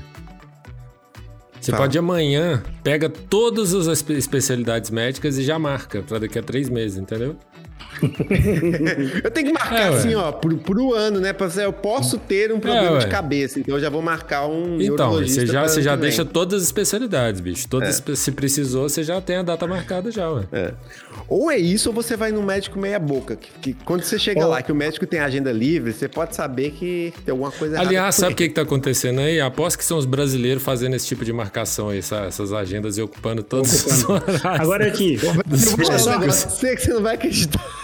[1.64, 1.84] Você Fala.
[1.84, 6.68] pode amanhã, pega todas as espe- especialidades médicas e já marca pra daqui a três
[6.68, 7.38] meses, entendeu?
[9.24, 11.34] Eu tenho que marcar É, assim, ó, por, por um ano, né?
[11.34, 13.00] Pra, eu posso ter um problema ué.
[13.00, 16.62] de cabeça, então eu já vou marcar um Então, você já, você já deixa todas
[16.62, 17.68] as especialidades, bicho.
[17.68, 20.44] Todas, Se precisou, você já tem a data marcada já, ué.
[20.52, 20.74] É.
[21.28, 23.36] Ou é isso, ou você vai no médico meia boca.
[23.36, 24.50] Que, que quando você chega Ó.
[24.50, 27.90] lá, que o médico tem agenda livre, você pode saber que tem alguma coisa errada.
[27.90, 29.40] Aliás, sabe o que, que tá acontecendo aí?
[29.40, 33.02] Aposto que são os brasileiros fazendo esse tipo de marcação aí, essa- essas agendas e
[33.02, 34.44] ocupando todos os horários.
[34.46, 37.83] Agora aqui, negócio pra você que você não vai acreditar.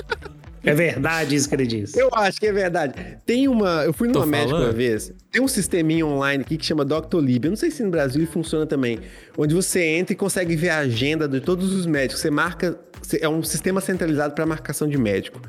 [0.64, 1.98] é verdade isso que ele disse.
[1.98, 2.94] Eu acho que é verdade.
[3.26, 3.84] Tem uma.
[3.84, 4.66] Eu fui numa Tô médica falando.
[4.66, 5.12] uma vez.
[5.30, 7.44] Tem um sisteminha online aqui que chama Doctolib.
[7.44, 8.98] Eu não sei se no Brasil ele funciona também.
[9.36, 12.20] Onde você entra e consegue ver a agenda de todos os médicos.
[12.20, 12.78] Você marca.
[13.20, 15.40] É um sistema centralizado para marcação de médico.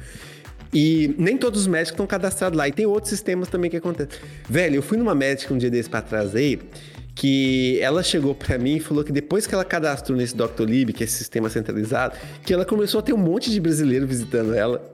[0.74, 2.68] E nem todos os médicos estão cadastrados lá.
[2.68, 4.20] E tem outros sistemas também que acontecem.
[4.50, 6.60] Velho, eu fui numa médica um dia desse pra trás aí.
[7.16, 11.04] Que ela chegou pra mim e falou que depois que ela cadastrou nesse Doctolib, que
[11.04, 14.92] é esse sistema centralizado, que ela começou a ter um monte de brasileiro visitando ela.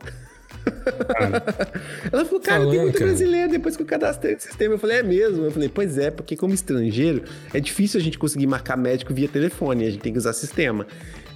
[2.11, 3.05] Ela falou, cara, tem Falando, muito cara.
[3.05, 4.75] brasileiro depois que eu cadastrei esse sistema.
[4.75, 5.45] Eu falei, é mesmo?
[5.45, 9.27] Eu falei, pois é, porque como estrangeiro, é difícil a gente conseguir marcar médico via
[9.27, 10.85] telefone, a gente tem que usar sistema.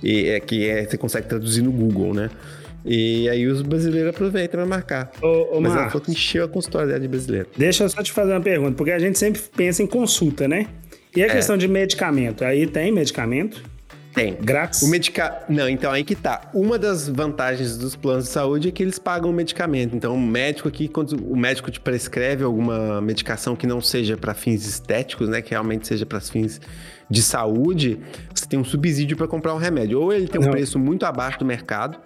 [0.01, 2.29] E é que é, você consegue traduzir no Google, né?
[2.85, 5.11] E aí os brasileiros aproveitam pra marcar.
[5.21, 5.91] Ô, ô, Mas ela Marcos.
[5.93, 7.47] falou que encheu a consultória dela de brasileiro.
[7.57, 10.67] Deixa eu só te fazer uma pergunta, porque a gente sempre pensa em consulta, né?
[11.15, 11.25] E É.
[11.25, 12.43] a questão de medicamento?
[12.43, 13.63] Aí tem medicamento?
[14.13, 14.35] Tem.
[14.39, 14.81] Grátis?
[14.83, 15.43] O medica...
[15.49, 16.51] Não, então aí que tá.
[16.53, 19.95] Uma das vantagens dos planos de saúde é que eles pagam o medicamento.
[19.95, 24.35] Então, o médico aqui, quando o médico te prescreve alguma medicação que não seja para
[24.35, 26.61] fins estéticos, né, que realmente seja para fins
[27.09, 27.99] de saúde,
[28.33, 29.99] você tem um subsídio para comprar um remédio.
[29.99, 30.51] Ou ele tem um Não.
[30.51, 31.97] preço muito abaixo do mercado,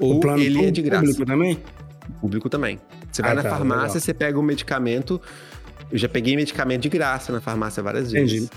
[0.00, 1.02] ou ele é de graça.
[1.04, 1.62] público também?
[2.20, 2.80] Público também.
[3.12, 4.00] Você Ah, vai na tá, farmácia, legal.
[4.00, 5.20] você pega o medicamento.
[5.90, 8.34] Eu já peguei medicamento de graça na farmácia várias Entendi.
[8.34, 8.50] vezes.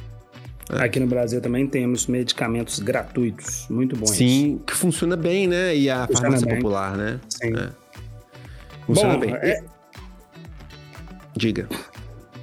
[0.70, 4.12] Aqui no Brasil também temos medicamentos gratuitos, muito bons.
[4.12, 5.76] Sim, que funciona bem, né?
[5.76, 6.56] E a Funciona farmácia bem.
[6.56, 7.20] popular, né?
[7.30, 7.54] Sim.
[7.58, 7.70] É.
[8.86, 9.34] Funciona Bom, bem.
[9.36, 9.64] é-
[11.36, 11.68] Diga.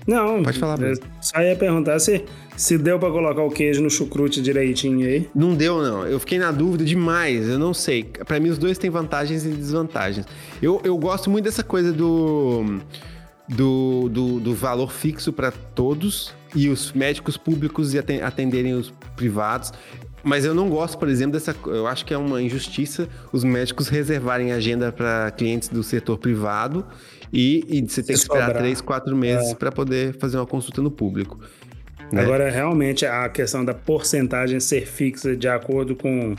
[0.07, 1.13] Não, Pode falar, eu Bruno.
[1.21, 2.25] só ia perguntar se,
[2.57, 5.29] se deu pra colocar o queijo no chucrute direitinho aí.
[5.35, 6.07] Não deu, não.
[6.07, 7.49] Eu fiquei na dúvida demais.
[7.49, 8.05] Eu não sei.
[8.05, 10.27] Pra mim, os dois têm vantagens e desvantagens.
[10.61, 12.79] Eu, eu gosto muito dessa coisa do,
[13.49, 19.73] do, do, do valor fixo pra todos e os médicos públicos aten- atenderem os privados.
[20.23, 21.55] Mas eu não gosto, por exemplo, dessa.
[21.67, 26.85] Eu acho que é uma injustiça os médicos reservarem agenda para clientes do setor privado
[27.33, 28.63] e, e você tem que esperar sobrar.
[28.63, 31.39] três, quatro meses pra poder fazer uma consulta no público.
[32.13, 32.23] né?
[32.23, 36.35] Agora, realmente, a questão da porcentagem ser fixa de acordo com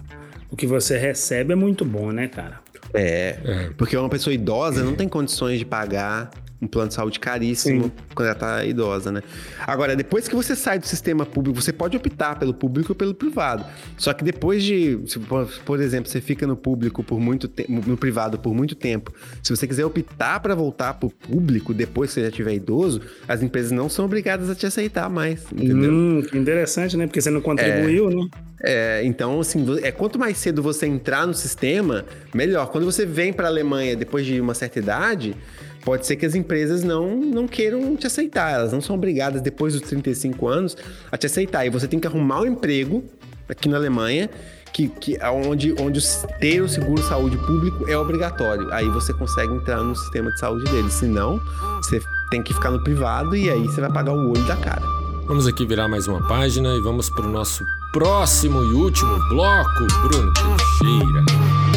[0.50, 2.60] o que você recebe é muito bom, né, cara?
[2.94, 6.30] É, porque uma pessoa idosa não tem condições de pagar
[6.62, 7.92] um plano de saúde caríssimo Sim.
[8.14, 9.24] quando ela tá idosa, né?
[9.66, 13.16] Agora, depois que você sai do sistema público, você pode optar pelo público ou pelo
[13.16, 13.66] privado.
[13.98, 15.20] Só que depois de, se,
[15.66, 19.56] por, exemplo, você fica no público por muito tempo, no privado por muito tempo, se
[19.56, 23.72] você quiser optar para voltar pro público depois que você já tiver idoso, as empresas
[23.72, 25.92] não são obrigadas a te aceitar mais, entendeu?
[25.92, 27.08] Hum, que interessante, né?
[27.08, 28.30] Porque você não contribuiu, né?
[28.64, 32.68] É, então, assim, é, quanto mais cedo você entrar no sistema, melhor.
[32.68, 35.36] Quando você vem para a Alemanha depois de uma certa idade,
[35.84, 38.54] pode ser que as empresas não, não queiram te aceitar.
[38.54, 40.78] Elas não são obrigadas, depois dos 35 anos,
[41.12, 41.66] a te aceitar.
[41.66, 43.04] E você tem que arrumar um emprego
[43.50, 44.30] aqui na Alemanha,
[44.72, 46.00] que, que, onde, onde
[46.40, 48.72] ter o seguro saúde público é obrigatório.
[48.72, 50.94] Aí você consegue entrar no sistema de saúde deles.
[50.94, 51.40] Senão,
[51.78, 54.82] você tem que ficar no privado e aí você vai pagar o olho da cara.
[55.28, 59.88] Vamos aqui virar mais uma página e vamos para o nosso próximo e último bloco,
[60.04, 61.71] Bruno Teixeira.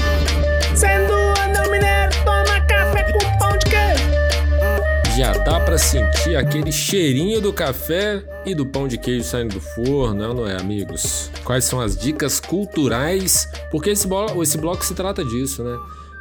[5.14, 9.60] Dia dá pra sentir aquele cheirinho do café e do pão de queijo saindo do
[9.60, 11.30] forno, não, não é, amigos?
[11.44, 13.48] Quais são as dicas culturais?
[13.70, 15.78] Porque esse, blo esse bloco se trata disso, né?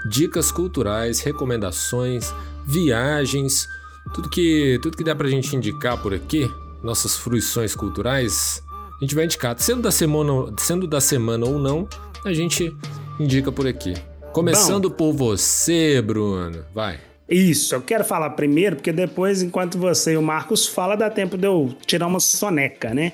[0.07, 2.31] Dicas culturais, recomendações,
[2.67, 3.67] viagens,
[4.13, 6.47] tudo que, tudo que dá pra gente indicar por aqui,
[6.83, 8.61] nossas fruições culturais,
[8.97, 9.55] a gente vai indicar.
[9.57, 11.89] Sendo da semana, sendo da semana ou não,
[12.23, 12.71] a gente
[13.19, 13.95] indica por aqui.
[14.31, 16.63] Começando Bom, por você, Bruno.
[16.75, 17.12] Vai.
[17.30, 21.38] Isso, eu quero falar primeiro, porque depois, enquanto você e o Marcos falam, dá tempo
[21.38, 23.13] de eu tirar uma soneca, né?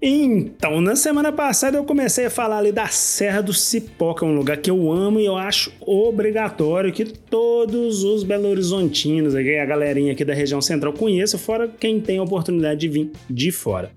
[0.00, 4.26] Então, na semana passada eu comecei a falar ali da Serra do Cipó, que é
[4.26, 9.42] um lugar que eu amo e eu acho obrigatório que todos os Belo Horizontinos, a
[9.42, 13.90] galerinha aqui da região central conheçam, fora quem tem a oportunidade de vir de fora.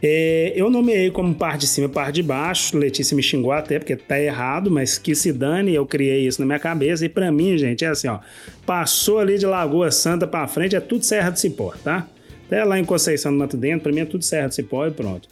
[0.00, 2.76] É, eu nomeei como parte de cima e parte de baixo.
[2.78, 6.46] Letícia me xingou até porque tá errado, mas que se dane, eu criei isso na
[6.46, 7.04] minha cabeça.
[7.04, 8.20] E para mim, gente, é assim, ó.
[8.64, 12.08] Passou ali de Lagoa Santa para frente, é tudo Serra do Cipó, tá?
[12.46, 14.90] Até lá em Conceição do Mato Dentro, pra mim é tudo Serra do Cipó e
[14.90, 15.28] pronto.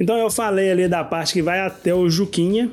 [0.00, 2.70] Então eu falei ali da parte que vai até o Juquinha.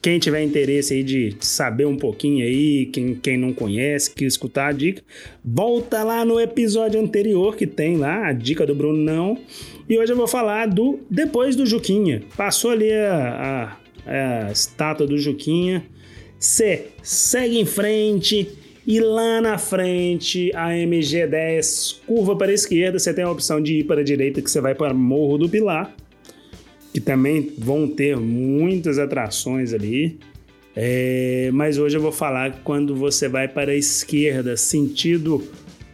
[0.00, 4.68] Quem tiver interesse aí de saber um pouquinho aí, quem, quem não conhece, que escutar
[4.68, 5.02] a dica,
[5.42, 9.38] volta lá no episódio anterior que tem lá, a dica do Bruno não.
[9.88, 12.22] E hoje eu vou falar do depois do Juquinha.
[12.36, 13.76] Passou ali a,
[14.06, 15.84] a, a estátua do Juquinha.
[16.38, 18.48] Você segue em frente
[18.86, 22.98] e lá na frente a MG10 curva para a esquerda.
[22.98, 25.48] Você tem a opção de ir para a direita que você vai para Morro do
[25.48, 25.94] Pilar
[26.94, 30.16] que também vão ter muitas atrações ali.
[30.76, 35.42] É, mas hoje eu vou falar quando você vai para a esquerda, sentido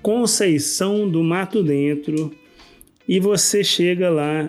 [0.03, 2.31] Conceição do Mato Dentro,
[3.11, 4.49] e você chega lá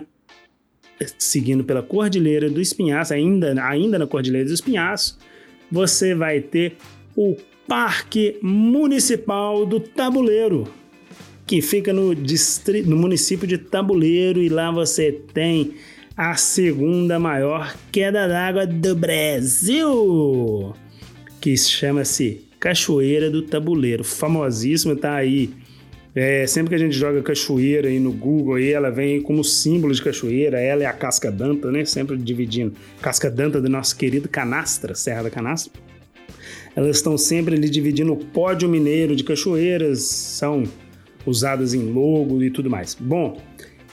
[1.18, 5.18] seguindo pela Cordilheira do Espinhaço, ainda, ainda na Cordilheira do Espinhaço,
[5.68, 6.76] você vai ter
[7.16, 7.36] o
[7.66, 10.68] Parque Municipal do Tabuleiro,
[11.44, 15.72] que fica no, distrito, no município de Tabuleiro, e lá você tem
[16.16, 20.72] a segunda maior queda d'água do Brasil,
[21.40, 25.50] que chama-se Cachoeira do Tabuleiro, famosíssima, tá aí.
[26.14, 29.94] É, sempre que a gente joga cachoeira aí no Google, aí ela vem como símbolo
[29.94, 31.84] de cachoeira, ela é a casca danta, né?
[31.84, 32.74] Sempre dividindo.
[33.00, 35.72] Casca danta do nosso querido Canastra, Serra da Canastra.
[36.76, 40.64] Elas estão sempre ali dividindo o pódio mineiro de cachoeiras, são
[41.24, 42.94] usadas em logo e tudo mais.
[42.98, 43.40] Bom,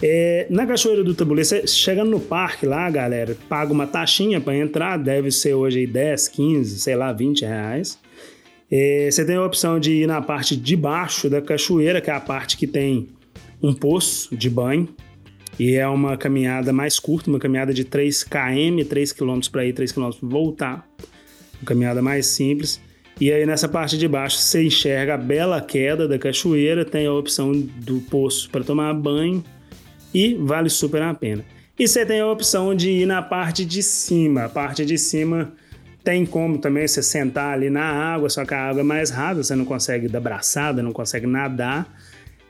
[0.01, 4.55] é, na Cachoeira do Tabuleiro, você chegando no parque lá, galera, paga uma taxinha para
[4.55, 7.99] entrar, deve ser hoje aí 10, 15, sei lá, 20 reais.
[8.71, 12.13] É, você tem a opção de ir na parte de baixo da cachoeira, que é
[12.13, 13.07] a parte que tem
[13.61, 14.87] um poço de banho.
[15.59, 19.73] E é uma caminhada mais curta, uma caminhada de 3 km, 3 km para ir,
[19.73, 20.87] 3 km voltar.
[21.59, 22.79] Uma caminhada mais simples.
[23.19, 27.11] E aí nessa parte de baixo você enxerga a bela queda da cachoeira, tem a
[27.11, 29.43] opção do poço para tomar banho
[30.13, 31.43] e vale super a pena.
[31.77, 34.45] E você tem a opção de ir na parte de cima.
[34.45, 35.51] A parte de cima
[36.09, 39.43] tem como também você sentar ali na água, só que a água é mais rasa,
[39.43, 41.87] você não consegue dar braçada, não consegue nadar,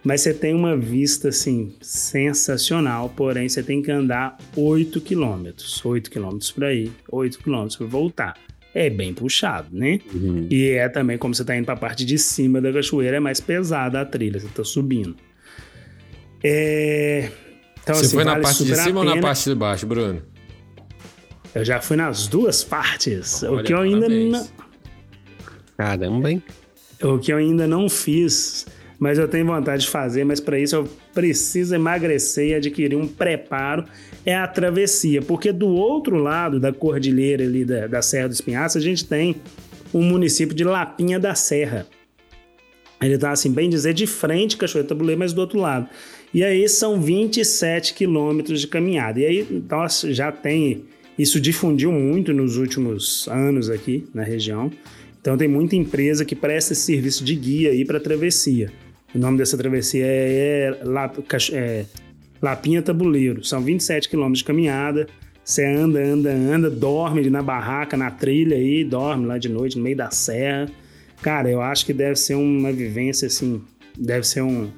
[0.02, 6.10] mas você tem uma vista assim sensacional, porém você tem que andar 8 quilômetros, 8
[6.10, 8.38] quilômetros para ir, 8 quilômetros para voltar.
[8.74, 10.00] É bem puxado, né?
[10.14, 10.48] Uhum.
[10.50, 13.20] E é também como você está indo para a parte de cima da cachoeira, é
[13.20, 15.18] mais pesada a trilha, você está subindo.
[16.42, 17.30] É...
[17.84, 20.22] Então, Você assim, foi vale na parte de cima ou na parte de baixo, Bruno?
[21.60, 23.44] Eu já fui nas duas partes.
[23.44, 24.48] Olha, o que eu ainda não.
[25.78, 26.44] Caramba, hein?
[27.02, 28.66] O que eu ainda não fiz,
[28.98, 33.08] mas eu tenho vontade de fazer, mas para isso eu preciso emagrecer e adquirir um
[33.08, 33.86] preparo,
[34.26, 35.22] é a travessia.
[35.22, 39.36] Porque do outro lado da cordilheira ali da, da Serra do Espinhaço, a gente tem
[39.94, 41.86] o município de Lapinha da Serra.
[43.02, 45.88] Ele tá assim, bem dizer, de frente Cachoeira Tabuleiro, mas do outro lado.
[46.34, 49.20] E aí são 27 quilômetros de caminhada.
[49.20, 50.86] E aí nós já tem.
[51.20, 54.72] Isso difundiu muito nos últimos anos aqui na região.
[55.20, 58.72] Então tem muita empresa que presta esse serviço de guia aí para travessia.
[59.14, 61.86] O nome dessa travessia é, é, é
[62.42, 63.44] Lapinha Tabuleiro.
[63.44, 65.08] São 27 quilômetros de caminhada.
[65.44, 69.84] Você anda, anda, anda, dorme na barraca, na trilha aí, dorme lá de noite no
[69.84, 70.70] meio da serra.
[71.22, 73.62] Cara, eu acho que deve ser uma vivência assim,
[73.98, 74.70] deve ser um,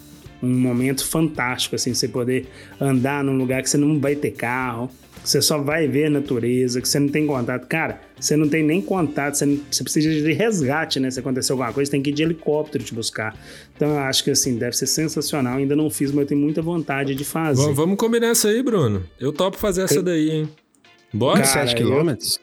[0.41, 2.47] um momento fantástico, assim, você poder
[2.79, 4.89] andar num lugar que você não vai ter carro,
[5.22, 7.67] que você só vai ver a natureza, que você não tem contato.
[7.67, 11.11] Cara, você não tem nem contato, você, não, você precisa de resgate, né?
[11.11, 13.38] Se acontecer alguma coisa, tem que ir de helicóptero te buscar.
[13.76, 15.57] Então eu acho que assim, deve ser sensacional.
[15.57, 17.72] Ainda não fiz, mas eu tenho muita vontade de fazer.
[17.74, 19.03] Vamos combinar essa aí, Bruno.
[19.19, 20.49] Eu topo fazer essa daí, hein?
[21.13, 21.41] Bora?
[21.41, 22.39] Cara, 7 quilômetros?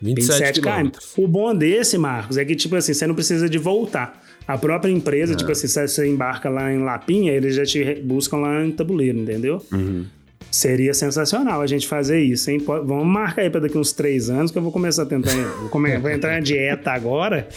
[0.00, 0.64] 27 km.
[0.64, 1.12] quilômetros.
[1.16, 4.20] O bom desse, Marcos, é que, tipo assim, você não precisa de voltar.
[4.46, 8.38] A própria empresa, tipo assim, se você embarca lá em Lapinha, eles já te buscam
[8.38, 9.64] lá em tabuleiro, entendeu?
[10.50, 12.60] Seria sensacional a gente fazer isso, hein?
[12.60, 15.30] Pode- Vamos marcar aí para daqui uns três anos, que eu vou começar a tentar.
[16.00, 17.48] Vou, entrar na dieta agora.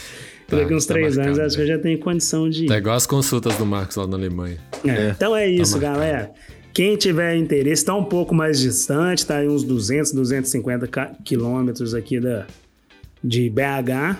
[0.48, 2.68] Tá, daqui uns tá três marcado, anos, acho que eu já tenho condição de ir.
[2.68, 4.58] Tá igual as consultas do Marcos lá na Alemanha.
[4.86, 6.30] É, Então é isso, Tá galera.
[6.72, 11.94] Quem tiver interesse, está um pouco mais distante, tá aí uns 200, 250 ca- quilômetros
[11.94, 12.46] aqui da,
[13.24, 14.16] de BH.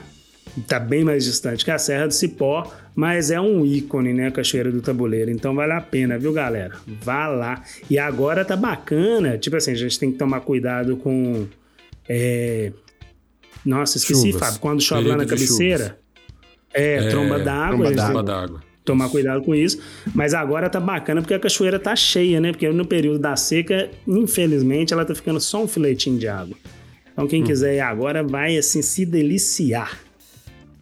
[0.67, 4.31] Tá bem mais distante que a Serra do Cipó, mas é um ícone, né, a
[4.31, 5.31] Cachoeira do Tabuleiro.
[5.31, 6.75] Então vale a pena, viu, galera?
[6.87, 7.63] Vá lá.
[7.91, 11.47] E agora tá bacana, tipo assim, a gente tem que tomar cuidado com...
[12.09, 12.73] é,
[13.65, 14.41] Nossa, esqueci, Chuvas.
[14.41, 14.61] Fábio.
[14.61, 15.99] Quando chove lá Período na de cabeceira...
[16.73, 17.93] É, tromba d'água.
[17.93, 18.61] tromba d'água.
[18.85, 19.79] tomar cuidado com isso.
[20.15, 22.53] Mas agora tá bacana porque a cachoeira tá cheia, né?
[22.53, 26.57] Porque no período da seca, infelizmente, ela tá ficando só um filetinho de água.
[27.13, 30.06] Então quem quiser ir agora vai assim se deliciar.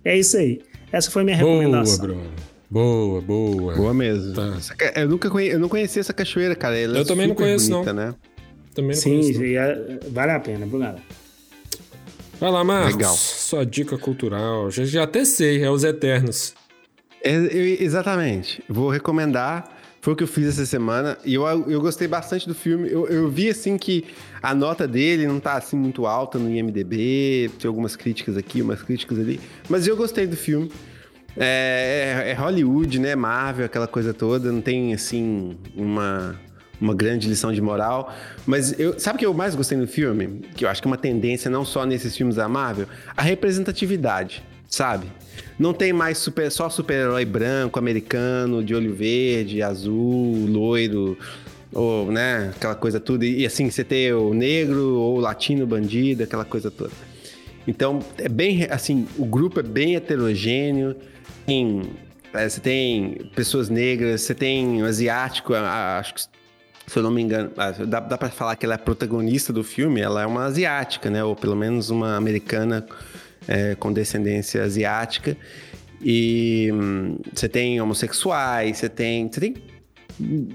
[0.04, 0.60] É isso aí.
[0.92, 1.98] Essa foi minha Boa, recomendação.
[2.06, 2.30] Bruno.
[2.70, 3.74] Boa, boa.
[3.74, 4.34] Boa mesmo.
[4.34, 4.56] Tá.
[4.96, 5.48] Eu nunca conhe...
[5.48, 6.76] eu não conhecia essa cachoeira, cara.
[6.78, 8.14] Ela é Eu também não conheço, bonita, né?
[8.74, 9.46] Também não Sim, conheço, não.
[9.46, 10.96] e é- vale a pena, galera?
[12.40, 12.94] Vai lá, Marcos.
[12.96, 13.14] Legal.
[13.14, 14.70] Sua dica cultural.
[14.70, 16.54] Já, já até sei, é os Eternos.
[17.22, 18.62] É, eu- exatamente.
[18.68, 19.73] Vou recomendar.
[20.04, 21.16] Foi o que eu fiz essa semana.
[21.24, 22.90] E eu, eu gostei bastante do filme.
[22.90, 24.04] Eu, eu vi, assim, que
[24.42, 27.50] a nota dele não tá, assim, muito alta no IMDB.
[27.58, 29.40] Tem algumas críticas aqui, umas críticas ali.
[29.66, 30.70] Mas eu gostei do filme.
[31.38, 33.16] É, é- é Hollywood, né?
[33.16, 34.52] Marvel, aquela coisa toda.
[34.52, 36.38] Não tem, assim, uma,
[36.78, 38.14] uma grande lição de moral.
[38.44, 40.42] Mas eu, sabe o que eu mais gostei no filme?
[40.54, 42.86] Que eu acho que é uma tendência não só nesses filmes da Marvel.
[43.16, 44.44] A representatividade,
[44.74, 45.06] sabe?
[45.58, 51.16] Não tem mais super, só super-herói branco, americano, de olho verde, azul, loiro,
[51.72, 53.24] ou, né, aquela coisa tudo.
[53.24, 56.92] E, assim, você ter o negro ou o latino bandido, aquela coisa toda.
[57.66, 60.96] Então, é bem, assim, o grupo é bem heterogêneo.
[61.46, 61.82] Tem,
[62.32, 67.22] é, você tem pessoas negras, você tem um asiático, acho que, se eu não me
[67.22, 67.50] engano,
[67.86, 71.24] dá, dá pra falar que ela é protagonista do filme, ela é uma asiática, né?
[71.24, 72.84] Ou pelo menos uma americana
[73.48, 75.36] é, com descendência asiática.
[76.02, 79.54] E hum, você tem homossexuais, você tem, você tem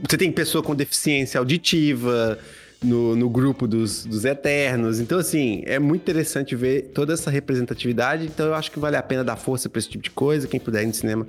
[0.08, 2.40] você tem pessoa com deficiência auditiva
[2.82, 5.00] no, no grupo dos, dos Eternos.
[5.00, 8.26] Então, assim, é muito interessante ver toda essa representatividade.
[8.26, 10.48] Então, eu acho que vale a pena dar força pra esse tipo de coisa.
[10.48, 11.28] Quem puder ir no cinema,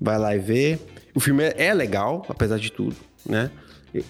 [0.00, 0.78] vai lá e ver.
[1.14, 2.96] O filme é, é legal, apesar de tudo,
[3.26, 3.50] né?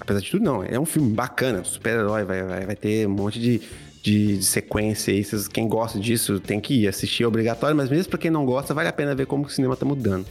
[0.01, 0.63] Apesar de tudo, não.
[0.63, 2.25] É um filme bacana, super-herói.
[2.25, 3.61] Vai, vai, vai ter um monte de,
[4.03, 5.23] de, de sequência aí.
[5.25, 7.77] Vocês- Quem gosta disso tem que ir assistir, é obrigatório.
[7.77, 10.27] Mas mesmo pra quem não gosta, vale a pena ver como o cinema tá mudando.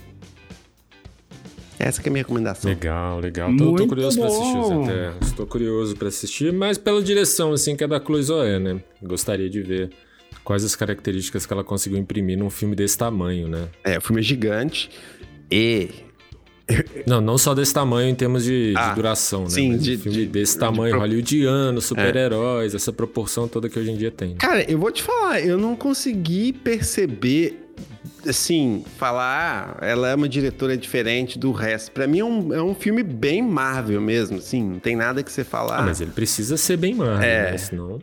[1.79, 2.69] Essa que é a minha recomendação.
[2.71, 3.51] Legal, legal.
[3.51, 4.83] Tô, tô Muito curioso pra assistir os bom.
[4.83, 5.31] Eternos.
[5.33, 8.81] Tô curioso pra assistir, mas pela direção, assim, que é da Chloe Zoé, né?
[9.01, 9.91] Gostaria de ver
[10.43, 13.67] quais as características que ela conseguiu imprimir num filme desse tamanho, né?
[13.83, 14.89] É, o filme é gigante
[15.51, 15.89] e
[17.07, 19.49] Não, não só desse tamanho em termos de, de Ah, duração, né?
[19.49, 23.79] sim, de- um filme de- desse de tamanho, pro- hollywoodiano, super-heróis, essa proporção toda que
[23.79, 24.29] hoje em dia tem.
[24.31, 24.35] né?
[24.39, 27.57] Cara, eu vou te falar, eu não consegui perceber,
[28.27, 31.91] assim, falar, ah, ela é uma diretora diferente do resto.
[31.91, 35.31] Pra mim é um, é um filme bem Marvel mesmo, assim, não tem nada que
[35.31, 35.79] você falar.
[35.79, 37.51] Ah, mas ele precisa ser bem Marvel, É.
[37.51, 37.57] né?
[37.57, 37.99] Senão...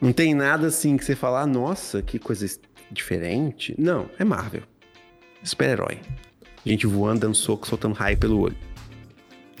[0.00, 2.44] Não tem nada assim que você falar, nossa, que coisa
[2.90, 3.72] diferente.
[3.78, 4.62] Não, é Marvel.
[5.44, 5.98] Super-herói.
[6.64, 8.56] Gente voando, dando soco, soltando raio pelo olho.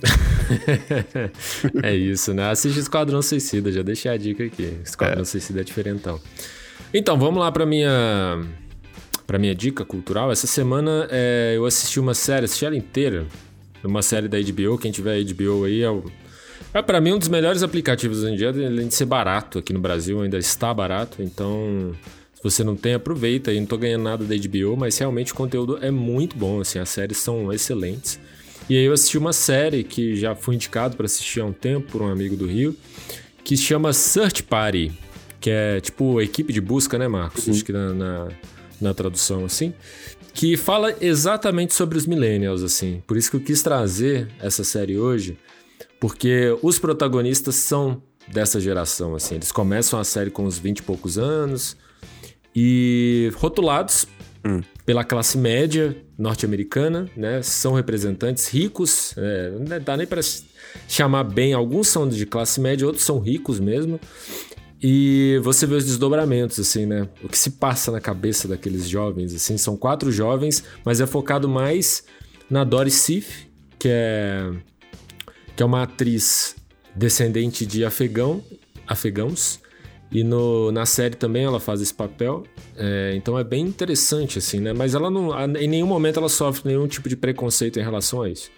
[1.82, 2.50] é isso, né?
[2.50, 4.78] Assiste Esquadrão Suicida, já deixei a dica aqui.
[4.84, 6.20] Esquadrão Suicida é diferentão.
[6.92, 8.44] Então, vamos lá pra minha
[9.26, 10.30] para minha dica cultural.
[10.30, 13.26] Essa semana é, eu assisti uma série, assisti ela inteira,
[13.82, 14.76] uma série da HBO.
[14.78, 16.04] Quem tiver HBO aí é o
[16.74, 19.74] é para mim um dos melhores aplicativos hoje em dia, além de ser barato aqui
[19.74, 21.22] no Brasil, ainda está barato.
[21.22, 21.92] Então,
[22.42, 23.50] você não tem, aproveita.
[23.50, 23.60] aí.
[23.60, 26.88] não tô ganhando nada da HBO, mas realmente o conteúdo é muito bom, assim, as
[26.88, 28.18] séries são excelentes.
[28.68, 31.90] E aí eu assisti uma série que já fui indicado para assistir há um tempo
[31.92, 32.76] por um amigo do Rio,
[33.44, 34.92] que se chama Search Party,
[35.40, 37.48] que é tipo equipe de busca, né, Marcos?
[37.48, 38.28] Acho que na, na,
[38.80, 39.74] na tradução assim.
[40.32, 43.02] Que fala exatamente sobre os millennials, assim.
[43.06, 45.36] Por isso que eu quis trazer essa série hoje,
[46.00, 49.34] porque os protagonistas são dessa geração, assim.
[49.34, 51.76] Eles começam a série com uns 20 e poucos anos
[52.54, 54.06] e rotulados
[54.84, 57.42] pela classe média norte-americana, né?
[57.42, 60.20] São representantes ricos, é, não dá nem para
[60.88, 61.52] chamar bem.
[61.52, 64.00] Alguns são de classe média, outros são ricos mesmo.
[64.82, 67.08] E você vê os desdobramentos, assim, né?
[67.22, 69.56] O que se passa na cabeça daqueles jovens, assim.
[69.56, 72.02] São quatro jovens, mas é focado mais
[72.50, 73.46] na Doris Sif,
[73.78, 74.50] que é,
[75.54, 76.56] que é uma atriz
[76.96, 78.42] descendente de afegão,
[78.84, 79.61] afegãos.
[80.12, 82.44] E no, na série também ela faz esse papel.
[82.76, 84.72] É, então é bem interessante, assim, né?
[84.72, 85.30] Mas ela não.
[85.56, 88.50] Em nenhum momento ela sofre nenhum tipo de preconceito em relação a isso.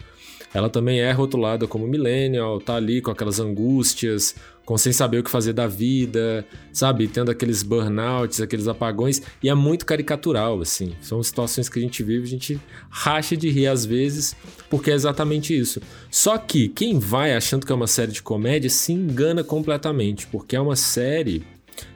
[0.53, 5.23] Ela também é rotulada como millennial, tá ali com aquelas angústias, com sem saber o
[5.23, 7.07] que fazer da vida, sabe?
[7.07, 10.95] Tendo aqueles burnouts, aqueles apagões, e é muito caricatural, assim.
[11.01, 12.59] São situações que a gente vive, a gente
[12.89, 14.35] racha de rir às vezes,
[14.69, 15.79] porque é exatamente isso.
[16.09, 20.55] Só que quem vai achando que é uma série de comédia se engana completamente, porque
[20.55, 21.45] é uma série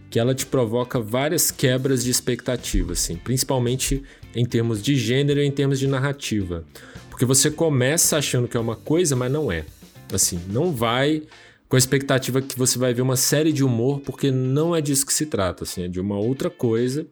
[0.10, 4.04] que ela te provoca várias quebras de expectativa, assim, principalmente
[4.36, 6.64] em termos de gênero e em termos de narrativa.
[7.10, 9.66] Porque você começa achando que é uma coisa, mas não é.
[10.12, 11.24] Assim, não vai
[11.70, 15.06] com a expectativa que você vai ver uma série de humor, porque não é disso
[15.06, 17.06] que se trata, assim, é de uma outra coisa.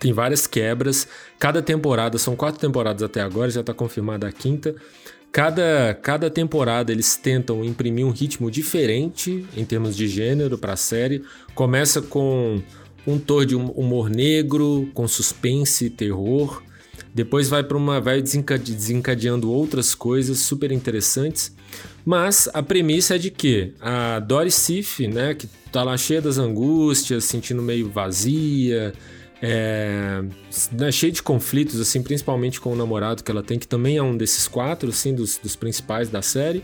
[0.00, 1.06] Tem várias quebras.
[1.38, 4.74] Cada temporada, são quatro temporadas até agora, já está confirmada a quinta.
[5.30, 10.76] Cada, cada temporada eles tentam imprimir um ritmo diferente em termos de gênero para a
[10.76, 11.22] série.
[11.54, 12.60] Começa com
[13.06, 16.60] um tom de humor negro, com suspense e terror.
[17.14, 21.55] Depois vai para uma vai desencadeando outras coisas super interessantes.
[22.06, 26.38] Mas a premissa é de que a Dory Sif, né, que tá lá cheia das
[26.38, 28.92] angústias, sentindo meio vazia,
[29.42, 30.22] é,
[30.70, 34.02] né, cheia de conflitos, assim, principalmente com o namorado que ela tem, que também é
[34.04, 36.62] um desses quatro, assim, dos, dos principais da série.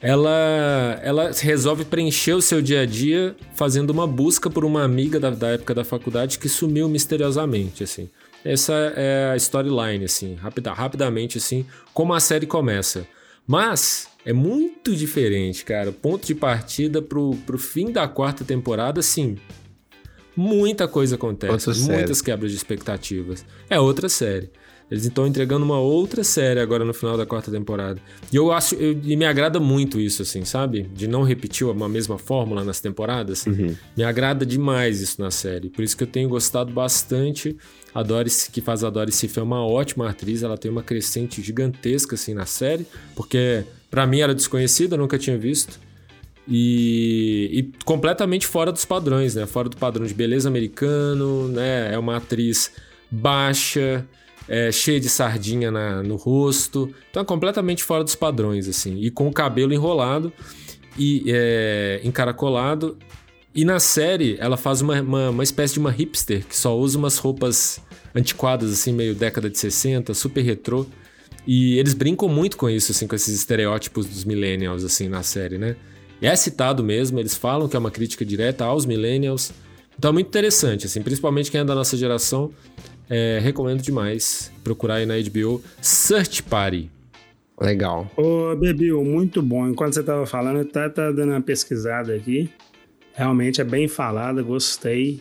[0.00, 5.18] Ela, ela resolve preencher o seu dia a dia fazendo uma busca por uma amiga
[5.18, 8.08] da, da época da faculdade que sumiu misteriosamente, assim.
[8.44, 13.04] Essa é a storyline, assim, rapida, rapidamente, assim, como a série começa.
[13.46, 15.92] Mas é muito diferente, cara.
[15.92, 19.36] Ponto de partida pro, pro fim da quarta temporada, assim.
[20.36, 22.24] Muita coisa acontece, Outra muitas série.
[22.30, 23.44] quebras de expectativas.
[23.70, 24.50] É outra série.
[24.90, 28.00] Eles estão entregando uma outra série agora no final da quarta temporada.
[28.32, 30.82] E eu acho, eu- e me agrada muito isso, assim, sabe?
[30.94, 33.44] De não repetir uma mesma fórmula nas temporadas.
[33.96, 35.70] Me agrada demais isso na série.
[35.70, 37.56] Por isso que eu tenho gostado bastante.
[37.94, 40.42] A Doris, que faz a Doris Sif, é uma ótima atriz.
[40.42, 42.84] Ela tem uma crescente gigantesca, assim, na série.
[43.16, 43.64] Porque,
[43.94, 45.78] pra mim, era desconhecida, nunca tinha visto.
[46.48, 49.46] E, e completamente fora dos padrões, né?
[49.46, 51.94] Fora do padrão de beleza americano, né?
[51.94, 52.72] É uma atriz
[53.08, 54.04] baixa,
[54.48, 56.92] é, cheia de sardinha na- no rosto.
[57.08, 59.00] Então é completamente fora dos padrões, assim.
[59.00, 60.32] E com o cabelo enrolado
[60.98, 62.98] e é, encaracolado.
[63.54, 66.98] E na série, ela faz uma, uma, uma espécie de uma hipster que só usa
[66.98, 67.80] umas roupas
[68.12, 70.84] antiquadas, assim, meio década de 60, super retrô.
[71.46, 75.58] E eles brincam muito com isso, assim, com esses estereótipos dos millennials, assim, na série,
[75.58, 75.76] né?
[76.22, 79.52] E é citado mesmo, eles falam que é uma crítica direta aos millennials.
[79.98, 82.50] Então é muito interessante, assim, principalmente quem é da nossa geração.
[83.08, 86.90] é, recomendo demais procurar aí na HBO Search Party.
[87.60, 88.10] Legal.
[88.16, 89.68] Ô, Bebil, muito bom.
[89.68, 92.50] Enquanto você tava falando, eu tá, tá dando uma pesquisada aqui.
[93.12, 95.20] Realmente é bem falada, gostei.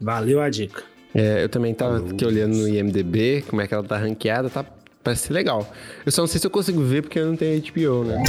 [0.00, 0.84] Valeu a dica.
[1.14, 4.64] É, eu também tava aqui olhando no IMDB, como é que ela tá ranqueada, tá,
[5.02, 5.72] parece ser legal.
[6.04, 8.22] Eu só não sei se eu consigo ver porque eu não tenho HBO, né?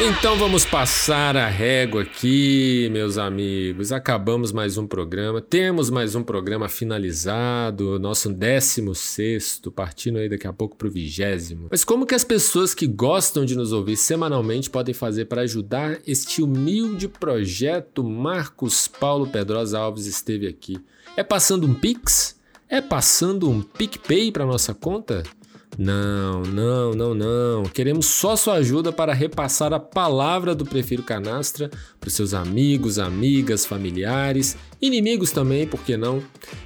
[0.00, 3.90] Então vamos passar a régua aqui, meus amigos.
[3.90, 5.40] Acabamos mais um programa.
[5.40, 11.66] Temos mais um programa finalizado, nosso 16, partindo aí daqui a pouco pro vigésimo.
[11.68, 15.98] Mas como que as pessoas que gostam de nos ouvir semanalmente podem fazer para ajudar
[16.06, 18.04] este humilde projeto?
[18.04, 20.78] Marcos Paulo Pedrosa Alves esteve aqui.
[21.18, 22.36] É passando um Pix?
[22.68, 25.24] É passando um PicPay para nossa conta?
[25.76, 27.64] Não, não, não, não.
[27.64, 33.00] Queremos só sua ajuda para repassar a palavra do Prefiro Canastra para os seus amigos,
[33.00, 36.22] amigas, familiares, inimigos também, por que não?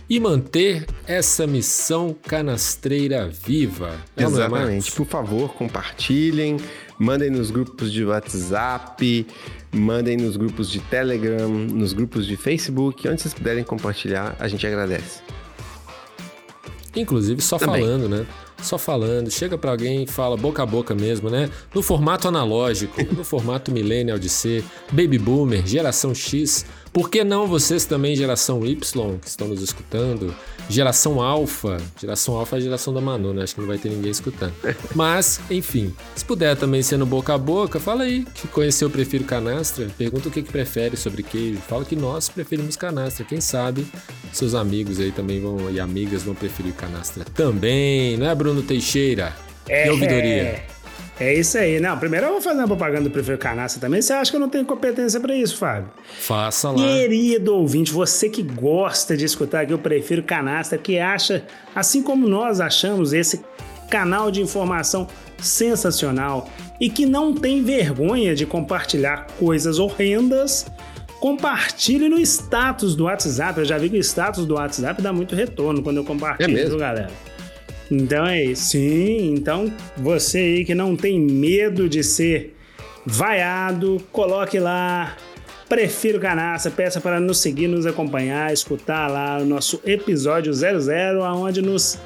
[0.06, 3.96] E manter essa missão canastreira viva.
[4.14, 4.32] É não é?
[4.32, 4.92] Exatamente.
[4.92, 6.58] Por favor, compartilhem,
[6.98, 9.26] mandem nos grupos de WhatsApp,
[9.72, 14.66] mandem nos grupos de Telegram, nos grupos de Facebook, onde vocês puderem compartilhar, a gente
[14.66, 15.20] agradece.
[16.94, 17.82] Inclusive só Também.
[17.82, 18.26] falando, né?
[18.60, 21.50] Só falando, chega pra alguém e fala boca a boca mesmo, né?
[21.74, 24.62] No formato analógico, no formato millennial de ser,
[24.92, 26.64] baby boomer, geração X.
[26.92, 30.34] Por que não vocês também, geração Y, que estão nos escutando?
[30.68, 31.78] Geração Alpha.
[32.00, 33.42] Geração Alpha é a geração da Manu, né?
[33.42, 34.54] Acho que não vai ter ninguém escutando.
[34.94, 39.24] Mas, enfim, se puder também ser no boca a boca, fala aí que conheceu Prefiro
[39.24, 39.88] Canastra.
[39.96, 41.60] Pergunta o que, que prefere sobre queijo.
[41.60, 43.24] Fala que nós preferimos canastra.
[43.24, 43.86] Quem sabe
[44.32, 49.34] seus amigos aí também vão e amigas vão preferir canastra também, não é, Bruno Teixeira?
[49.68, 50.42] A ouvidoria?
[50.42, 50.66] É
[51.34, 51.78] isso aí.
[51.78, 54.00] Não, primeiro eu vou fazer uma propaganda do Prefeito Canastra também.
[54.00, 55.90] Você acha que eu não tenho competência pra isso, Fábio?
[56.20, 56.76] Faça lá.
[56.78, 61.44] Querido ouvinte, você que gosta de escutar aqui, eu prefiro Canastra, que acha,
[61.74, 63.42] assim como nós achamos esse
[63.90, 65.06] canal de informação
[65.38, 66.48] sensacional
[66.80, 70.66] e que não tem vergonha de compartilhar coisas horrendas,
[71.20, 73.60] compartilhe no status do WhatsApp.
[73.60, 76.52] Eu já vi que o status do WhatsApp dá muito retorno quando eu compartilho, É
[76.52, 76.70] mesmo?
[76.70, 77.10] viu, galera?
[77.92, 78.70] Então é isso.
[78.70, 82.56] Sim, então você aí que não tem medo de ser
[83.04, 85.14] vaiado, coloque lá.
[85.68, 91.60] Prefiro Canastra, peça para nos seguir, nos acompanhar, escutar lá o nosso episódio 00, onde
[91.60, 91.98] nos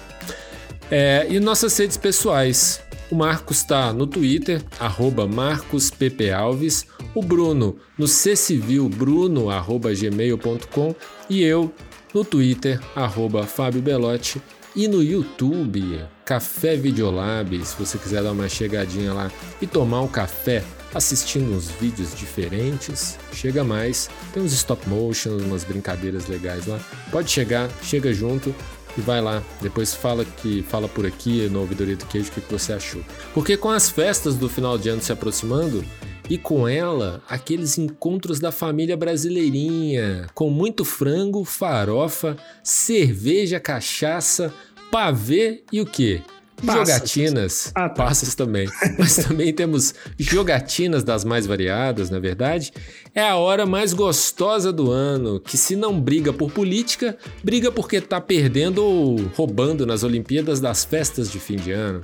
[0.91, 2.81] É, e nossas redes pessoais.
[3.11, 6.85] O Marcos está no Twitter, arroba marcosppalves.
[7.13, 10.95] O Bruno no ccivil, bruno, arroba gmail.com.
[11.29, 11.71] E eu
[12.13, 14.41] no Twitter, arroba Fábio Belotti.
[14.75, 19.31] E no YouTube, Café Videolab, se você quiser dar uma chegadinha lá
[19.61, 20.61] e tomar um café
[20.93, 24.09] assistindo uns vídeos diferentes, chega mais.
[24.33, 26.79] Tem uns stop motion, umas brincadeiras legais lá.
[27.09, 28.53] Pode chegar, chega junto
[28.97, 29.43] e vai lá.
[29.61, 33.01] Depois fala que fala por aqui no Ouvidoria do Queijo o que que você achou.
[33.33, 35.83] Porque com as festas do final de ano se aproximando
[36.29, 44.53] e com ela aqueles encontros da família brasileirinha, com muito frango, farofa, cerveja, cachaça,
[44.91, 46.21] pavê e o quê?
[46.65, 46.87] Passas.
[46.87, 48.03] Jogatinas, Ah, tá.
[48.05, 48.67] passas também.
[48.97, 52.71] Mas também temos jogatinas das mais variadas, na verdade.
[53.13, 57.99] É a hora mais gostosa do ano, que se não briga por política, briga porque
[57.99, 62.01] tá perdendo ou roubando nas Olimpíadas das festas de fim de ano.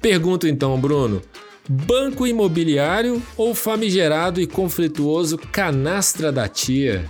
[0.00, 1.20] Pergunto então, Bruno,
[1.68, 7.04] banco imobiliário ou famigerado e conflituoso canastra da tia?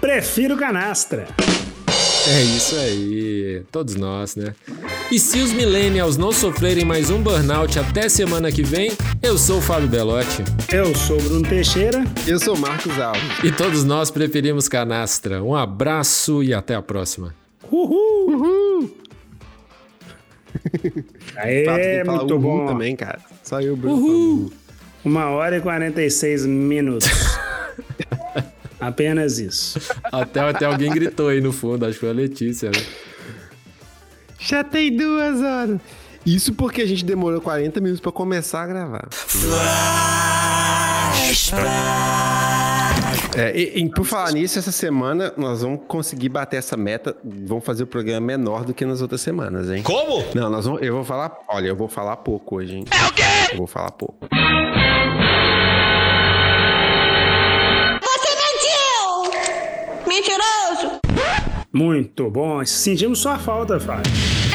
[0.00, 1.26] Prefiro canastra.
[2.30, 4.54] É isso aí, todos nós, né?
[5.10, 8.90] E se os millennials não sofrerem mais um burnout até semana que vem,
[9.22, 10.44] eu sou o Fábio Belotti.
[10.70, 12.04] Eu sou o Bruno Teixeira.
[12.26, 13.22] Eu sou Marcos Alves.
[13.42, 15.42] E todos nós preferimos canastra.
[15.42, 17.34] Um abraço e até a próxima.
[17.72, 18.30] Uhul!
[18.30, 18.96] Uhul!
[21.36, 22.66] Aê, muito bom.
[22.66, 23.20] também, cara.
[23.42, 23.96] Só eu, Bruno.
[23.96, 24.52] uhul.
[25.02, 27.08] Uma hora e 46 minutos.
[28.88, 29.78] Apenas isso.
[30.04, 32.82] Até, até alguém gritou aí no fundo, acho que foi a Letícia, né?
[34.38, 35.78] Já tem duas horas.
[36.24, 39.08] Isso porque a gente demorou 40 minutos pra começar a gravar.
[43.36, 47.14] É, e, e por falar nisso, essa semana nós vamos conseguir bater essa meta.
[47.22, 49.82] Vamos fazer o programa menor do que nas outras semanas, hein?
[49.82, 50.24] Como?
[50.34, 51.36] Não, nós vamos, eu vou falar.
[51.46, 52.84] Olha, eu vou falar pouco hoje, hein?
[52.90, 53.22] É o quê?
[53.52, 54.26] Eu vou falar pouco.
[61.72, 62.64] Muito bom.
[62.64, 64.47] Sentimos sua falta, Fábio.